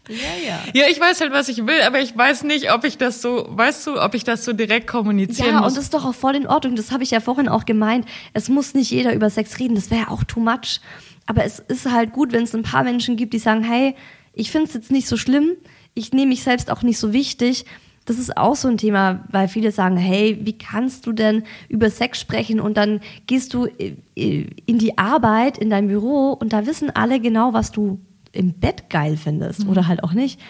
ja, 0.08 0.46
ja. 0.46 0.58
Ja, 0.74 0.84
ich 0.90 1.00
weiß 1.00 1.20
halt, 1.20 1.32
was 1.32 1.48
ich 1.48 1.66
will, 1.66 1.80
aber 1.86 2.00
ich 2.00 2.16
weiß 2.16 2.44
nicht, 2.44 2.72
ob 2.72 2.84
ich 2.84 2.98
das 2.98 3.22
so, 3.22 3.46
weißt 3.48 3.86
du, 3.86 4.00
ob 4.02 4.14
ich 4.14 4.24
das 4.24 4.44
so 4.44 4.52
direkt 4.52 4.86
kommunizieren 4.86 5.48
Ja, 5.50 5.60
muss. 5.60 5.68
und 5.72 5.76
das 5.76 5.84
ist 5.84 5.94
doch 5.94 6.04
auch 6.04 6.14
voll 6.14 6.34
in 6.36 6.46
Ordnung. 6.46 6.76
Das 6.76 6.92
habe 6.92 7.02
ich 7.02 7.10
ja 7.10 7.20
vorhin 7.20 7.48
auch 7.48 7.64
gemeint. 7.64 8.06
Es 8.32 8.48
muss 8.48 8.74
nicht 8.74 8.90
jeder 8.90 9.14
über 9.14 9.30
Sex 9.30 9.58
reden. 9.58 9.74
Das 9.74 9.90
wäre 9.90 10.02
ja 10.02 10.08
auch 10.08 10.24
too 10.24 10.40
much. 10.40 10.80
Aber 11.26 11.44
es 11.44 11.58
ist 11.58 11.90
halt 11.90 12.12
gut, 12.12 12.32
wenn 12.32 12.44
es 12.44 12.54
ein 12.54 12.62
paar 12.62 12.84
Menschen 12.84 13.16
gibt, 13.16 13.34
die 13.34 13.38
sagen, 13.38 13.62
hey, 13.64 13.94
ich 14.32 14.50
finde 14.50 14.66
es 14.68 14.74
jetzt 14.74 14.90
nicht 14.92 15.08
so 15.08 15.16
schlimm. 15.16 15.52
Ich 15.94 16.12
nehme 16.12 16.28
mich 16.28 16.42
selbst 16.42 16.70
auch 16.70 16.82
nicht 16.82 16.98
so 16.98 17.12
wichtig. 17.12 17.64
Das 18.04 18.20
ist 18.20 18.36
auch 18.36 18.54
so 18.54 18.68
ein 18.68 18.78
Thema, 18.78 19.24
weil 19.32 19.48
viele 19.48 19.72
sagen, 19.72 19.96
hey, 19.96 20.38
wie 20.42 20.56
kannst 20.56 21.06
du 21.06 21.12
denn 21.12 21.42
über 21.68 21.90
Sex 21.90 22.20
sprechen 22.20 22.60
und 22.60 22.76
dann 22.76 23.00
gehst 23.26 23.52
du 23.52 23.66
äh, 23.66 23.96
in 24.14 24.78
die 24.78 24.96
Arbeit, 24.96 25.58
in 25.58 25.70
dein 25.70 25.88
Büro 25.88 26.30
und 26.32 26.52
da 26.52 26.66
wissen 26.66 26.90
alle 26.94 27.18
genau, 27.18 27.52
was 27.52 27.72
du 27.72 27.98
im 28.36 28.54
Bett 28.54 28.90
geil 28.90 29.16
findest 29.16 29.66
oder 29.66 29.86
halt 29.86 30.04
auch 30.04 30.12
nicht. 30.12 30.40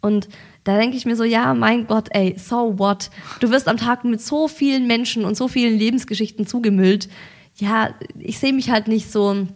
Und 0.00 0.28
da 0.64 0.76
denke 0.76 0.96
ich 0.96 1.06
mir 1.06 1.16
so, 1.16 1.24
ja, 1.24 1.54
mein 1.54 1.86
Gott, 1.86 2.08
ey, 2.10 2.36
so 2.38 2.78
what? 2.78 3.10
Du 3.40 3.50
wirst 3.50 3.68
am 3.68 3.78
Tag 3.78 4.04
mit 4.04 4.20
so 4.20 4.48
vielen 4.48 4.86
Menschen 4.86 5.24
und 5.24 5.36
so 5.36 5.48
vielen 5.48 5.78
Lebensgeschichten 5.78 6.46
zugemüllt. 6.46 7.08
Ja, 7.56 7.94
ich 8.18 8.38
sehe 8.38 8.52
mich 8.52 8.70
halt 8.70 8.86
nicht 8.88 9.10
so 9.10 9.46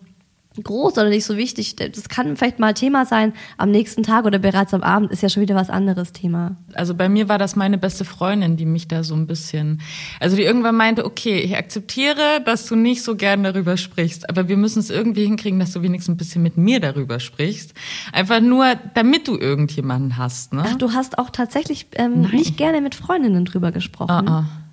groß 0.62 0.94
oder 0.94 1.08
nicht 1.08 1.24
so 1.24 1.36
wichtig. 1.36 1.76
Das 1.76 2.08
kann 2.08 2.36
vielleicht 2.36 2.58
mal 2.58 2.74
Thema 2.74 3.06
sein 3.06 3.32
am 3.56 3.70
nächsten 3.70 4.02
Tag 4.02 4.24
oder 4.24 4.38
bereits 4.38 4.74
am 4.74 4.82
Abend 4.82 5.10
ist 5.10 5.22
ja 5.22 5.28
schon 5.28 5.42
wieder 5.42 5.54
was 5.54 5.70
anderes 5.70 6.12
Thema. 6.12 6.56
Also 6.74 6.94
bei 6.94 7.08
mir 7.08 7.28
war 7.28 7.38
das 7.38 7.56
meine 7.56 7.78
beste 7.78 8.04
Freundin, 8.04 8.56
die 8.56 8.66
mich 8.66 8.88
da 8.88 9.04
so 9.04 9.14
ein 9.14 9.26
bisschen, 9.26 9.80
also 10.20 10.36
die 10.36 10.42
irgendwann 10.42 10.76
meinte, 10.76 11.04
okay, 11.04 11.40
ich 11.40 11.56
akzeptiere, 11.56 12.40
dass 12.44 12.66
du 12.66 12.76
nicht 12.76 13.02
so 13.02 13.16
gern 13.16 13.42
darüber 13.42 13.76
sprichst, 13.76 14.28
aber 14.28 14.48
wir 14.48 14.56
müssen 14.56 14.80
es 14.80 14.90
irgendwie 14.90 15.24
hinkriegen, 15.24 15.58
dass 15.58 15.72
du 15.72 15.82
wenigstens 15.82 16.14
ein 16.14 16.18
bisschen 16.18 16.42
mit 16.42 16.56
mir 16.56 16.80
darüber 16.80 17.20
sprichst. 17.20 17.74
Einfach 18.12 18.40
nur, 18.40 18.74
damit 18.94 19.28
du 19.28 19.36
irgendjemanden 19.36 20.16
hast, 20.16 20.52
ne? 20.52 20.64
Ach, 20.66 20.76
du 20.76 20.92
hast 20.92 21.18
auch 21.18 21.30
tatsächlich 21.30 21.86
ähm, 21.94 22.22
nicht 22.32 22.56
gerne 22.56 22.80
mit 22.80 22.94
Freundinnen 22.94 23.44
drüber 23.44 23.72
gesprochen. 23.72 24.28
Ah, 24.28 24.44
ah. 24.44 24.67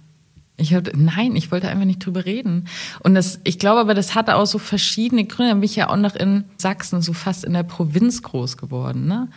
Ich 0.57 0.73
hab, 0.73 0.95
nein, 0.95 1.35
ich 1.35 1.51
wollte 1.51 1.67
einfach 1.67 1.85
nicht 1.85 2.05
drüber 2.05 2.25
reden. 2.25 2.65
Und 3.01 3.15
das, 3.15 3.41
ich 3.43 3.59
glaube 3.59 3.81
aber, 3.81 3.93
das 3.93 4.15
hatte 4.15 4.35
auch 4.37 4.45
so 4.45 4.57
verschiedene 4.57 5.25
Gründe. 5.25 5.51
Da 5.51 5.55
bin 5.55 5.63
ich 5.63 5.75
ja 5.75 5.89
auch 5.89 5.97
noch 5.97 6.15
in 6.15 6.45
Sachsen, 6.57 7.01
so 7.01 7.11
fast 7.11 7.43
in 7.43 7.51
der 7.51 7.63
Provinz 7.63 8.23
groß 8.23 8.55
geworden. 8.55 9.05
Ne? 9.05 9.27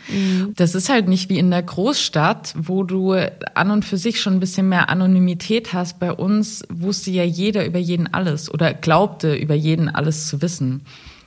Das 0.54 0.76
ist 0.76 0.88
halt 0.88 1.08
nicht 1.08 1.28
wie 1.28 1.38
in 1.38 1.50
der 1.50 1.62
Großstadt, 1.62 2.54
wo 2.56 2.84
du 2.84 3.14
an 3.54 3.70
und 3.72 3.84
für 3.84 3.96
sich 3.96 4.20
schon 4.20 4.34
ein 4.34 4.40
bisschen 4.40 4.68
mehr 4.68 4.88
Anonymität 4.90 5.72
hast. 5.72 5.98
Bei 5.98 6.12
uns 6.12 6.64
wusste 6.68 7.10
ja 7.10 7.25
jeder 7.25 7.66
über 7.66 7.80
jeden 7.80 8.12
alles 8.14 8.52
oder 8.52 8.72
glaubte 8.72 9.34
über 9.34 9.54
jeden 9.54 9.88
alles 9.88 10.28
zu 10.28 10.40
wissen. 10.40 10.82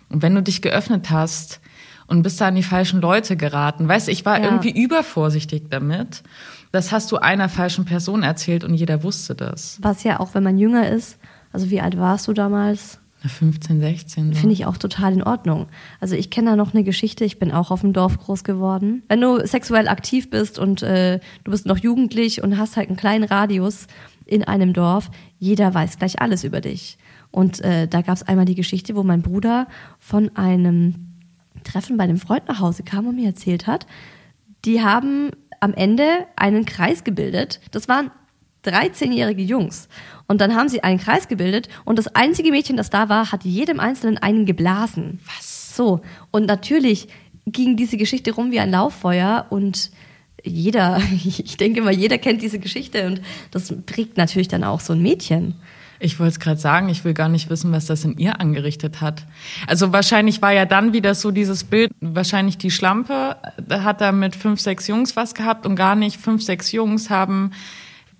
Und 0.07 0.21
wenn 0.21 0.36
du 0.36 0.41
dich 0.41 0.62
geöffnet 0.62 1.10
hast 1.10 1.60
und 2.12 2.22
bist 2.22 2.39
da 2.41 2.48
an 2.50 2.56
die 2.56 2.63
falschen 2.63 3.01
Leute 3.01 3.36
geraten, 3.38 3.88
weißt 3.88 4.08
du, 4.08 4.12
ich 4.12 4.25
war 4.25 4.38
Ja. 4.39 4.46
irgendwie 4.46 4.70
übervorsichtig 4.70 5.63
damit. 5.70 6.22
Das 6.72 6.91
hast 6.91 7.12
du 7.12 7.18
einer 7.18 7.50
falschen 7.50 7.86
Person 7.86 8.22
erzählt 8.24 8.63
und 8.63 8.74
jeder 8.75 9.01
wusste 9.03 9.34
das. 9.36 9.77
Was 9.82 10.03
ja 10.03 10.20
auch, 10.20 10.34
wenn 10.36 10.44
man 10.44 10.58
jünger 10.58 10.89
ist, 10.89 11.18
also 11.51 11.70
wie 11.70 11.82
alt 11.82 11.98
warst 11.98 12.27
du 12.27 12.34
damals? 12.34 13.00
Na, 13.24 13.30
15, 13.30 13.80
16. 13.82 14.34
So. 14.34 14.39
Finde 14.39 14.53
ich 14.53 14.65
auch 14.65 14.77
total 14.77 15.13
in 15.13 15.22
Ordnung. 15.24 15.68
Also 16.00 16.15
ich 16.15 16.30
kenne 16.30 16.51
da 16.51 16.56
noch 16.56 16.74
eine 16.74 16.84
Geschichte, 16.84 17.24
ich 17.25 17.39
bin 17.39 17.51
auch 17.51 17.72
auf 17.72 17.82
dem 17.82 17.94
Dorf 17.94 18.18
groß 18.18 18.44
geworden. 18.44 19.03
Wenn 19.10 19.22
du 19.22 19.46
sexuell 19.46 19.88
aktiv 19.88 20.30
bist 20.30 20.60
und 20.60 20.82
äh, 20.82 21.20
du 21.44 21.51
bist 21.51 21.65
noch 21.65 21.77
jugendlich 21.77 22.41
und 22.44 22.58
hast 22.58 22.77
halt 22.77 22.88
einen 22.88 22.98
kleinen 22.98 23.24
Radius 23.25 23.88
in 24.25 24.44
einem 24.44 24.74
Dorf, 24.74 25.12
jeder 25.39 25.74
weiß 25.74 25.98
gleich 26.00 26.22
alles 26.22 26.44
über 26.44 26.62
dich. 26.62 26.98
Und 27.32 27.62
äh, 27.62 27.88
da 27.88 28.01
gab 28.01 28.15
es 28.15 28.24
einmal 28.24 28.46
die 28.46 28.56
Geschichte, 28.56 28.96
wo 28.96 29.03
mein 29.03 29.22
Bruder 29.22 29.68
von 30.00 30.36
einem 30.36 31.11
Treffen 31.63 31.98
bei 31.98 32.03
einem 32.03 32.17
Freund 32.17 32.48
nach 32.48 32.60
Hause 32.60 32.84
kam 32.84 33.08
und 33.08 33.15
mir 33.15 33.27
erzählt 33.27 33.67
hat, 33.67 33.86
die 34.65 34.81
haben 34.81 35.31
am 35.60 35.74
Ende 35.74 36.25
einen 36.36 36.65
Kreis 36.65 37.03
gebildet. 37.03 37.60
Das 37.72 37.88
waren 37.88 38.12
13-jährige 38.65 39.41
Jungs. 39.41 39.88
Und 40.27 40.41
dann 40.41 40.55
haben 40.55 40.70
sie 40.70 40.84
einen 40.84 41.00
Kreis 41.00 41.27
gebildet 41.27 41.67
und 41.86 41.98
das 41.98 42.08
einzige 42.15 42.51
Mädchen, 42.51 42.77
das 42.77 42.89
da 42.89 43.10
war, 43.10 43.31
hat 43.31 43.43
jedem 43.43 43.79
Einzelnen 43.79 44.17
einen 44.17 44.46
geblasen. 44.46 45.20
Was? 45.25 45.75
So. 45.75 46.01
Und 46.31 46.46
natürlich 46.46 47.08
ging 47.46 47.75
diese 47.75 47.98
Geschichte 47.98 48.34
rum 48.34 48.51
wie 48.51 48.60
ein 48.60 48.72
Lauffeuer 48.72 49.48
und 49.50 49.91
jeder, 50.43 51.01
ich 51.24 51.58
denke 51.58 51.81
mal, 51.81 51.93
jeder 51.93 52.17
kennt 52.17 52.41
diese 52.41 52.60
Geschichte 52.60 53.08
und 53.08 53.22
das 53.51 53.74
prägt 53.86 54.17
natürlich 54.17 54.48
dann 54.48 54.63
auch 54.63 54.79
so 54.79 54.93
ein 54.93 55.01
Mädchen. 55.01 55.55
Ich 56.01 56.20
wollte 56.20 56.31
es 56.31 56.39
gerade 56.39 56.60
sagen, 56.60 56.89
ich 56.89 57.03
will 57.05 57.13
gar 57.13 57.29
nicht 57.29 57.50
wissen, 57.50 57.72
was 57.72 57.86
das 57.86 58.03
in 58.03 58.17
ihr 58.17 58.39
angerichtet 58.39 59.01
hat. 59.01 59.24
Also 59.67 59.93
wahrscheinlich 59.93 60.41
war 60.41 60.51
ja 60.51 60.65
dann 60.65 60.93
wieder 60.93 61.13
so 61.15 61.31
dieses 61.31 61.63
Bild, 61.63 61.91
wahrscheinlich 62.01 62.58
die 62.58 62.72
Schlampe 62.72 63.38
hat 63.70 64.01
da 64.01 64.12
mit 64.12 64.36
fünf, 64.36 64.60
sechs 64.60 64.88
Jungs 64.88 65.15
was 65.15 65.36
gehabt 65.36 65.65
und 65.65 65.75
gar 65.75 65.96
nicht 65.96 66.20
fünf, 66.20 66.41
sechs 66.43 66.72
Jungs 66.72 67.10
haben 67.10 67.51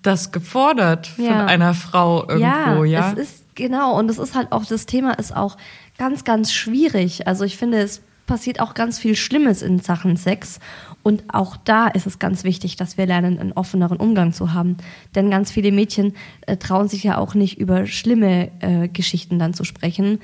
das 0.02 0.32
gefordert 0.32 1.08
von 1.08 1.26
Ja. 1.26 1.46
einer 1.46 1.74
Frau 1.74 2.28
irgendwo, 2.28 2.84
ja. 2.84 3.00
Ja, 3.00 3.14
es 3.14 3.20
ist 3.32 3.44
genau 3.56 3.98
und 3.98 4.10
es 4.10 4.18
ist 4.18 4.36
halt 4.36 4.52
auch 4.52 4.66
das 4.66 4.86
Thema 4.86 5.14
ist 5.14 5.36
auch 5.36 5.58
ganz 5.98 6.24
ganz 6.24 6.52
schwierig. 6.54 7.28
Also 7.28 7.44
ich 7.46 7.58
finde, 7.58 7.80
es 7.80 8.02
passiert 8.28 8.60
auch 8.60 8.74
ganz 8.74 8.98
viel 8.98 9.16
Schlimmes 9.16 9.62
in 9.62 9.80
Sachen 9.80 10.18
Sex 10.18 10.60
und 11.04 11.24
auch 11.34 11.58
da 11.58 11.88
ist 11.88 12.08
es 12.08 12.20
ganz 12.20 12.44
wichtig, 12.44 12.76
dass 12.76 12.98
wir 12.98 13.06
lernen, 13.06 13.40
einen 13.40 13.54
offeneren 13.54 13.98
Umgang 13.98 14.34
zu 14.34 14.54
haben, 14.54 14.78
denn 15.16 15.30
ganz 15.30 15.52
viele 15.52 15.72
Mädchen 15.72 16.14
äh, 16.42 16.58
trauen 16.58 16.88
sich 16.88 17.04
ja 17.04 17.18
auch 17.18 17.34
nicht 17.34 17.58
über 17.60 17.88
schlimme 17.88 18.52
äh, 18.60 18.88
Geschichten 18.88 19.40
dann 19.40 19.54
zu 19.54 19.64
sprechen, 19.64 20.20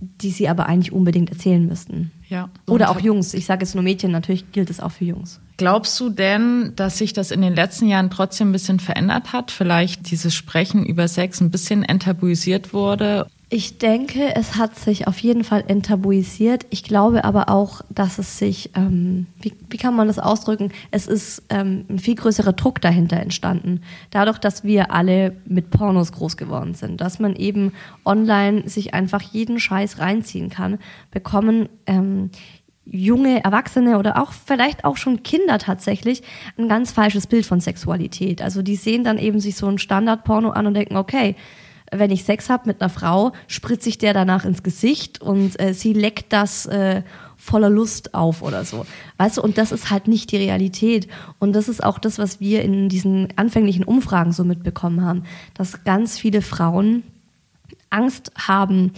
die 0.00 0.30
sie 0.30 0.48
aber 0.48 0.66
eigentlich 0.66 0.92
unbedingt 0.92 1.30
erzählen 1.30 1.66
müssten. 1.66 2.12
ja. 2.28 2.48
Oder 2.66 2.90
auch 2.90 3.00
Jungs. 3.00 3.34
Ich 3.34 3.46
sage 3.46 3.64
jetzt 3.64 3.74
nur 3.74 3.82
Mädchen, 3.82 4.12
natürlich 4.12 4.52
gilt 4.52 4.70
es 4.70 4.80
auch 4.80 4.92
für 4.92 5.04
Jungs. 5.04 5.40
Glaubst 5.56 5.98
du 5.98 6.08
denn, 6.08 6.72
dass 6.76 6.98
sich 6.98 7.12
das 7.12 7.32
in 7.32 7.42
den 7.42 7.54
letzten 7.54 7.88
Jahren 7.88 8.10
trotzdem 8.10 8.50
ein 8.50 8.52
bisschen 8.52 8.78
verändert 8.78 9.32
hat? 9.32 9.50
Vielleicht 9.50 10.10
dieses 10.10 10.34
Sprechen 10.34 10.86
über 10.86 11.08
Sex 11.08 11.40
ein 11.40 11.50
bisschen 11.50 11.82
enttabuisiert 11.82 12.72
wurde? 12.72 13.26
Ich 13.50 13.78
denke, 13.78 14.36
es 14.36 14.56
hat 14.56 14.76
sich 14.76 15.06
auf 15.06 15.18
jeden 15.20 15.42
Fall 15.42 15.64
enttabuisiert. 15.68 16.66
Ich 16.68 16.84
glaube 16.84 17.24
aber 17.24 17.48
auch, 17.48 17.80
dass 17.88 18.18
es 18.18 18.38
sich, 18.38 18.70
ähm, 18.74 19.26
wie, 19.40 19.54
wie 19.70 19.78
kann 19.78 19.96
man 19.96 20.06
das 20.06 20.18
ausdrücken? 20.18 20.70
Es 20.90 21.06
ist 21.06 21.44
ähm, 21.48 21.86
ein 21.88 21.98
viel 21.98 22.14
größerer 22.14 22.52
Druck 22.52 22.82
dahinter 22.82 23.16
entstanden. 23.16 23.80
Dadurch, 24.10 24.36
dass 24.36 24.64
wir 24.64 24.92
alle 24.92 25.34
mit 25.46 25.70
Pornos 25.70 26.12
groß 26.12 26.36
geworden 26.36 26.74
sind, 26.74 27.00
dass 27.00 27.20
man 27.20 27.34
eben 27.36 27.72
online 28.04 28.68
sich 28.68 28.92
einfach 28.92 29.22
jeden 29.22 29.58
Scheiß 29.58 29.98
reinziehen 29.98 30.50
kann, 30.50 30.78
bekommen 31.10 31.70
ähm, 31.86 32.30
junge 32.84 33.42
Erwachsene 33.42 33.98
oder 33.98 34.20
auch 34.20 34.32
vielleicht 34.32 34.84
auch 34.84 34.98
schon 34.98 35.22
Kinder 35.22 35.56
tatsächlich 35.58 36.22
ein 36.58 36.68
ganz 36.68 36.92
falsches 36.92 37.26
Bild 37.26 37.46
von 37.46 37.60
Sexualität. 37.60 38.42
Also 38.42 38.60
die 38.60 38.76
sehen 38.76 39.04
dann 39.04 39.16
eben 39.16 39.40
sich 39.40 39.56
so 39.56 39.68
ein 39.68 39.78
Standardporno 39.78 40.50
an 40.50 40.66
und 40.66 40.74
denken, 40.74 40.96
okay, 40.96 41.34
wenn 41.90 42.10
ich 42.10 42.24
Sex 42.24 42.50
habe 42.50 42.64
mit 42.66 42.80
einer 42.80 42.90
Frau, 42.90 43.32
spritze 43.46 43.88
ich 43.88 43.98
der 43.98 44.12
danach 44.12 44.44
ins 44.44 44.62
Gesicht 44.62 45.20
und 45.20 45.58
äh, 45.60 45.74
sie 45.74 45.92
leckt 45.92 46.32
das 46.32 46.66
äh, 46.66 47.02
voller 47.36 47.70
Lust 47.70 48.14
auf 48.14 48.42
oder 48.42 48.64
so. 48.64 48.84
Weißt 49.16 49.38
du, 49.38 49.42
und 49.42 49.58
das 49.58 49.72
ist 49.72 49.90
halt 49.90 50.08
nicht 50.08 50.32
die 50.32 50.36
Realität. 50.36 51.08
Und 51.38 51.54
das 51.54 51.68
ist 51.68 51.82
auch 51.82 51.98
das, 51.98 52.18
was 52.18 52.40
wir 52.40 52.62
in 52.62 52.88
diesen 52.88 53.28
anfänglichen 53.36 53.84
Umfragen 53.84 54.32
so 54.32 54.44
mitbekommen 54.44 55.04
haben, 55.04 55.22
dass 55.54 55.84
ganz 55.84 56.18
viele 56.18 56.42
Frauen 56.42 57.04
Angst 57.90 58.32
haben, 58.36 58.92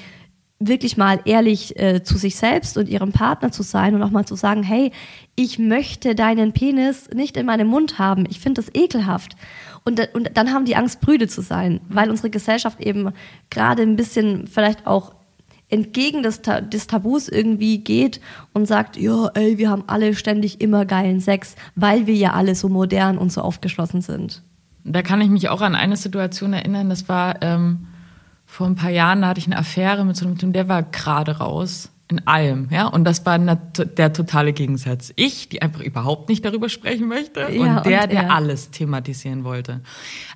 wirklich 0.61 0.99
mal 0.99 1.21
ehrlich 1.25 1.79
äh, 1.81 2.02
zu 2.02 2.19
sich 2.19 2.37
selbst 2.37 2.76
und 2.76 2.88
ihrem 2.88 3.12
Partner 3.12 3.50
zu 3.50 3.62
sein 3.62 3.95
und 3.95 4.02
auch 4.02 4.11
mal 4.11 4.26
zu 4.26 4.37
sagen, 4.37 4.62
hey, 4.62 4.93
ich 5.35 5.59
möchte 5.59 6.14
deinen 6.14 6.52
Penis 6.52 7.09
nicht 7.14 7.38
in 7.38 7.47
meinem 7.47 7.67
Mund 7.67 7.99
haben. 7.99 8.26
Ich 8.29 8.40
finde 8.40 8.62
das 8.62 8.71
ekelhaft. 8.75 9.37
Und, 9.85 10.14
und 10.14 10.31
dann 10.35 10.52
haben 10.52 10.67
die 10.67 10.76
Angst, 10.76 11.00
brüde 11.00 11.29
zu 11.29 11.40
sein, 11.40 11.81
weil 11.88 12.11
unsere 12.11 12.29
Gesellschaft 12.29 12.79
eben 12.81 13.12
gerade 13.49 13.83
ein 13.83 13.97
bisschen 13.97 14.47
vielleicht 14.47 14.87
auch 14.87 15.14
entgegen 15.71 16.23
des, 16.23 16.43
des 16.43 16.87
Tabus 16.87 17.29
irgendwie 17.29 17.79
geht 17.79 18.21
und 18.52 18.67
sagt, 18.67 18.99
ja, 18.99 19.29
ey, 19.35 19.57
wir 19.57 19.71
haben 19.71 19.85
alle 19.87 20.14
ständig 20.14 20.61
immer 20.61 20.85
geilen 20.85 21.21
Sex, 21.21 21.57
weil 21.75 22.07
wir 22.07 22.14
ja 22.14 22.33
alle 22.33 22.55
so 22.55 22.69
modern 22.69 23.17
und 23.17 23.33
so 23.33 23.40
aufgeschlossen 23.40 24.02
sind. 24.02 24.43
Da 24.85 25.02
kann 25.02 25.21
ich 25.21 25.29
mich 25.29 25.49
auch 25.49 25.61
an 25.61 25.75
eine 25.75 25.97
Situation 25.97 26.52
erinnern, 26.52 26.90
das 26.90 27.09
war 27.09 27.40
ähm, 27.43 27.87
vor 28.50 28.66
ein 28.66 28.75
paar 28.75 28.90
Jahren, 28.90 29.25
hatte 29.25 29.38
ich 29.38 29.47
eine 29.47 29.57
Affäre 29.57 30.04
mit 30.04 30.16
so 30.16 30.26
einem 30.26 30.37
Typen, 30.37 30.52
der 30.52 30.69
war 30.69 30.83
gerade 30.83 31.38
raus 31.38 31.90
in 32.09 32.26
allem, 32.26 32.66
ja, 32.73 32.88
und 32.88 33.04
das 33.04 33.25
war 33.25 33.38
der 33.38 34.12
totale 34.12 34.52
Gegensatz. 34.52 35.12
Ich, 35.14 35.49
die 35.49 35.62
einfach 35.62 35.80
überhaupt 35.80 36.28
nicht 36.28 36.45
darüber 36.45 36.69
sprechen 36.69 37.07
möchte 37.07 37.40
Ja, 37.42 37.47
und 37.78 37.87
der, 37.87 38.02
und 38.02 38.12
der 38.12 38.23
er. 38.25 38.35
alles 38.35 38.73
thematisieren 38.73 39.45
wollte. 39.45 39.80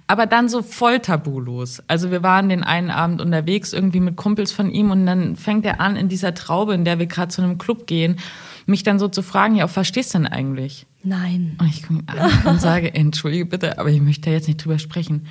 Aber 0.06 0.26
dann 0.26 0.48
so 0.48 0.62
voll 0.62 1.00
tabulos. 1.00 1.82
Also 1.88 2.12
wir 2.12 2.22
waren 2.22 2.48
den 2.48 2.62
einen 2.62 2.90
Abend 2.90 3.20
unterwegs 3.20 3.72
irgendwie 3.72 3.98
mit 3.98 4.14
Kumpels 4.14 4.52
von 4.52 4.70
ihm 4.70 4.92
und 4.92 5.04
dann 5.04 5.34
fängt 5.34 5.66
er 5.66 5.80
an 5.80 5.96
in 5.96 6.08
dieser 6.08 6.32
Traube, 6.34 6.74
in 6.74 6.84
der 6.84 7.00
wir 7.00 7.06
gerade 7.06 7.28
zu 7.28 7.42
einem 7.42 7.58
Club 7.58 7.88
gehen, 7.88 8.20
mich 8.66 8.84
dann 8.84 9.00
so 9.00 9.08
zu 9.08 9.22
fragen, 9.22 9.56
ja, 9.56 9.68
was 9.74 9.88
stehst 9.88 10.14
du 10.14 10.18
denn 10.18 10.28
eigentlich? 10.28 10.86
Nein. 11.02 11.56
Und 11.58 11.66
ich 11.66 11.82
gucke 11.82 11.94
ihn 11.94 12.06
an 12.06 12.30
und 12.46 12.60
sage, 12.60 12.94
entschuldige 12.94 13.46
bitte, 13.46 13.78
aber 13.78 13.90
ich 13.90 14.00
möchte 14.00 14.30
da 14.30 14.30
jetzt 14.30 14.46
nicht 14.46 14.64
drüber 14.64 14.78
sprechen. 14.78 15.26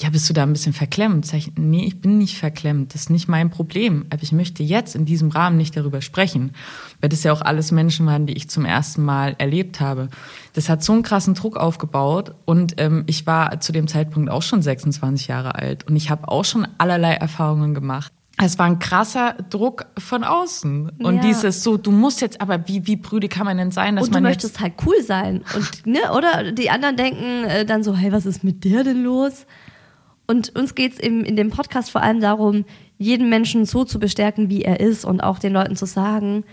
Ja, 0.00 0.10
bist 0.10 0.28
du 0.28 0.32
da 0.32 0.44
ein 0.44 0.52
bisschen 0.52 0.72
verklemmt? 0.72 1.26
Sag 1.26 1.38
ich, 1.38 1.52
nee, 1.56 1.84
ich 1.84 2.00
bin 2.00 2.18
nicht 2.18 2.38
verklemmt. 2.38 2.94
Das 2.94 3.02
ist 3.02 3.10
nicht 3.10 3.26
mein 3.26 3.50
Problem. 3.50 4.06
Aber 4.10 4.22
ich 4.22 4.30
möchte 4.30 4.62
jetzt 4.62 4.94
in 4.94 5.04
diesem 5.06 5.30
Rahmen 5.30 5.56
nicht 5.56 5.76
darüber 5.76 6.02
sprechen. 6.02 6.52
Weil 7.00 7.08
das 7.08 7.24
ja 7.24 7.32
auch 7.32 7.40
alles 7.42 7.72
Menschen 7.72 8.06
waren, 8.06 8.26
die 8.26 8.34
ich 8.34 8.48
zum 8.48 8.64
ersten 8.64 9.04
Mal 9.04 9.34
erlebt 9.38 9.80
habe. 9.80 10.08
Das 10.52 10.68
hat 10.68 10.84
so 10.84 10.92
einen 10.92 11.02
krassen 11.02 11.34
Druck 11.34 11.56
aufgebaut. 11.56 12.34
Und 12.44 12.74
ähm, 12.80 13.04
ich 13.06 13.26
war 13.26 13.58
zu 13.60 13.72
dem 13.72 13.88
Zeitpunkt 13.88 14.30
auch 14.30 14.42
schon 14.42 14.62
26 14.62 15.26
Jahre 15.26 15.56
alt. 15.56 15.88
Und 15.88 15.96
ich 15.96 16.10
habe 16.10 16.28
auch 16.28 16.44
schon 16.44 16.68
allerlei 16.78 17.14
Erfahrungen 17.14 17.74
gemacht. 17.74 18.12
Es 18.40 18.56
war 18.56 18.66
ein 18.66 18.78
krasser 18.78 19.34
Druck 19.50 19.86
von 19.98 20.22
außen. 20.22 20.90
Und 21.00 21.16
Ja. 21.16 21.22
dieses 21.22 21.64
so, 21.64 21.76
du 21.76 21.90
musst 21.90 22.20
jetzt 22.20 22.40
aber, 22.40 22.68
wie, 22.68 22.86
wie 22.86 22.94
brüde 22.94 23.28
kann 23.28 23.46
man 23.46 23.56
denn 23.56 23.72
sein, 23.72 23.96
dass 23.96 24.04
und 24.04 24.14
du 24.14 24.16
man 24.18 24.22
möchtest 24.22 24.60
halt 24.60 24.74
cool 24.86 25.02
sein. 25.02 25.42
Und, 25.56 25.86
ne, 25.88 25.98
oder 26.16 26.52
die 26.52 26.70
anderen 26.70 26.96
denken 26.96 27.42
äh, 27.48 27.64
dann 27.66 27.82
so, 27.82 27.96
hey, 27.96 28.12
was 28.12 28.26
ist 28.26 28.44
mit 28.44 28.62
der 28.62 28.84
denn 28.84 29.02
los? 29.02 29.44
Und 30.30 30.54
uns 30.54 30.74
geht's 30.74 30.98
im, 30.98 31.24
in 31.24 31.36
dem 31.36 31.50
Podcast 31.50 31.90
vor 31.90 32.02
allem 32.02 32.20
darum, 32.20 32.66
jeden 32.98 33.30
Menschen 33.30 33.64
so 33.64 33.84
zu 33.84 33.98
bestärken, 33.98 34.50
wie 34.50 34.62
er 34.62 34.78
ist 34.78 35.06
und 35.06 35.22
auch 35.22 35.38
den 35.38 35.54
Leuten 35.54 35.74
zu 35.74 35.86
sagen, 35.86 36.44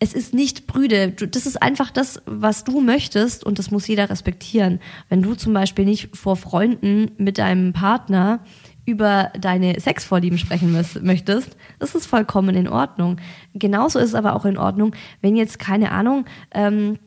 es 0.00 0.14
ist 0.14 0.34
nicht 0.34 0.66
brüde. 0.66 1.10
Du, 1.10 1.28
das 1.28 1.46
ist 1.46 1.62
einfach 1.62 1.92
das, 1.92 2.20
was 2.26 2.64
du 2.64 2.80
möchtest 2.80 3.44
und 3.44 3.60
das 3.60 3.70
muss 3.70 3.86
jeder 3.86 4.10
respektieren. 4.10 4.80
Wenn 5.08 5.22
du 5.22 5.34
zum 5.34 5.52
Beispiel 5.52 5.84
nicht 5.84 6.16
vor 6.16 6.34
Freunden 6.36 7.12
mit 7.18 7.38
deinem 7.38 7.72
Partner 7.72 8.40
über 8.84 9.30
deine 9.38 9.78
Sexvorlieben 9.78 10.38
sprechen 10.38 10.72
möchtest, 11.02 11.56
das 11.78 11.94
ist 11.94 12.06
vollkommen 12.06 12.56
in 12.56 12.66
Ordnung. 12.66 13.18
Genauso 13.54 14.00
ist 14.00 14.08
es 14.08 14.14
aber 14.16 14.34
auch 14.34 14.44
in 14.44 14.58
Ordnung, 14.58 14.96
wenn 15.20 15.36
jetzt, 15.36 15.60
keine 15.60 15.92
Ahnung, 15.92 16.24
ähm, 16.50 16.98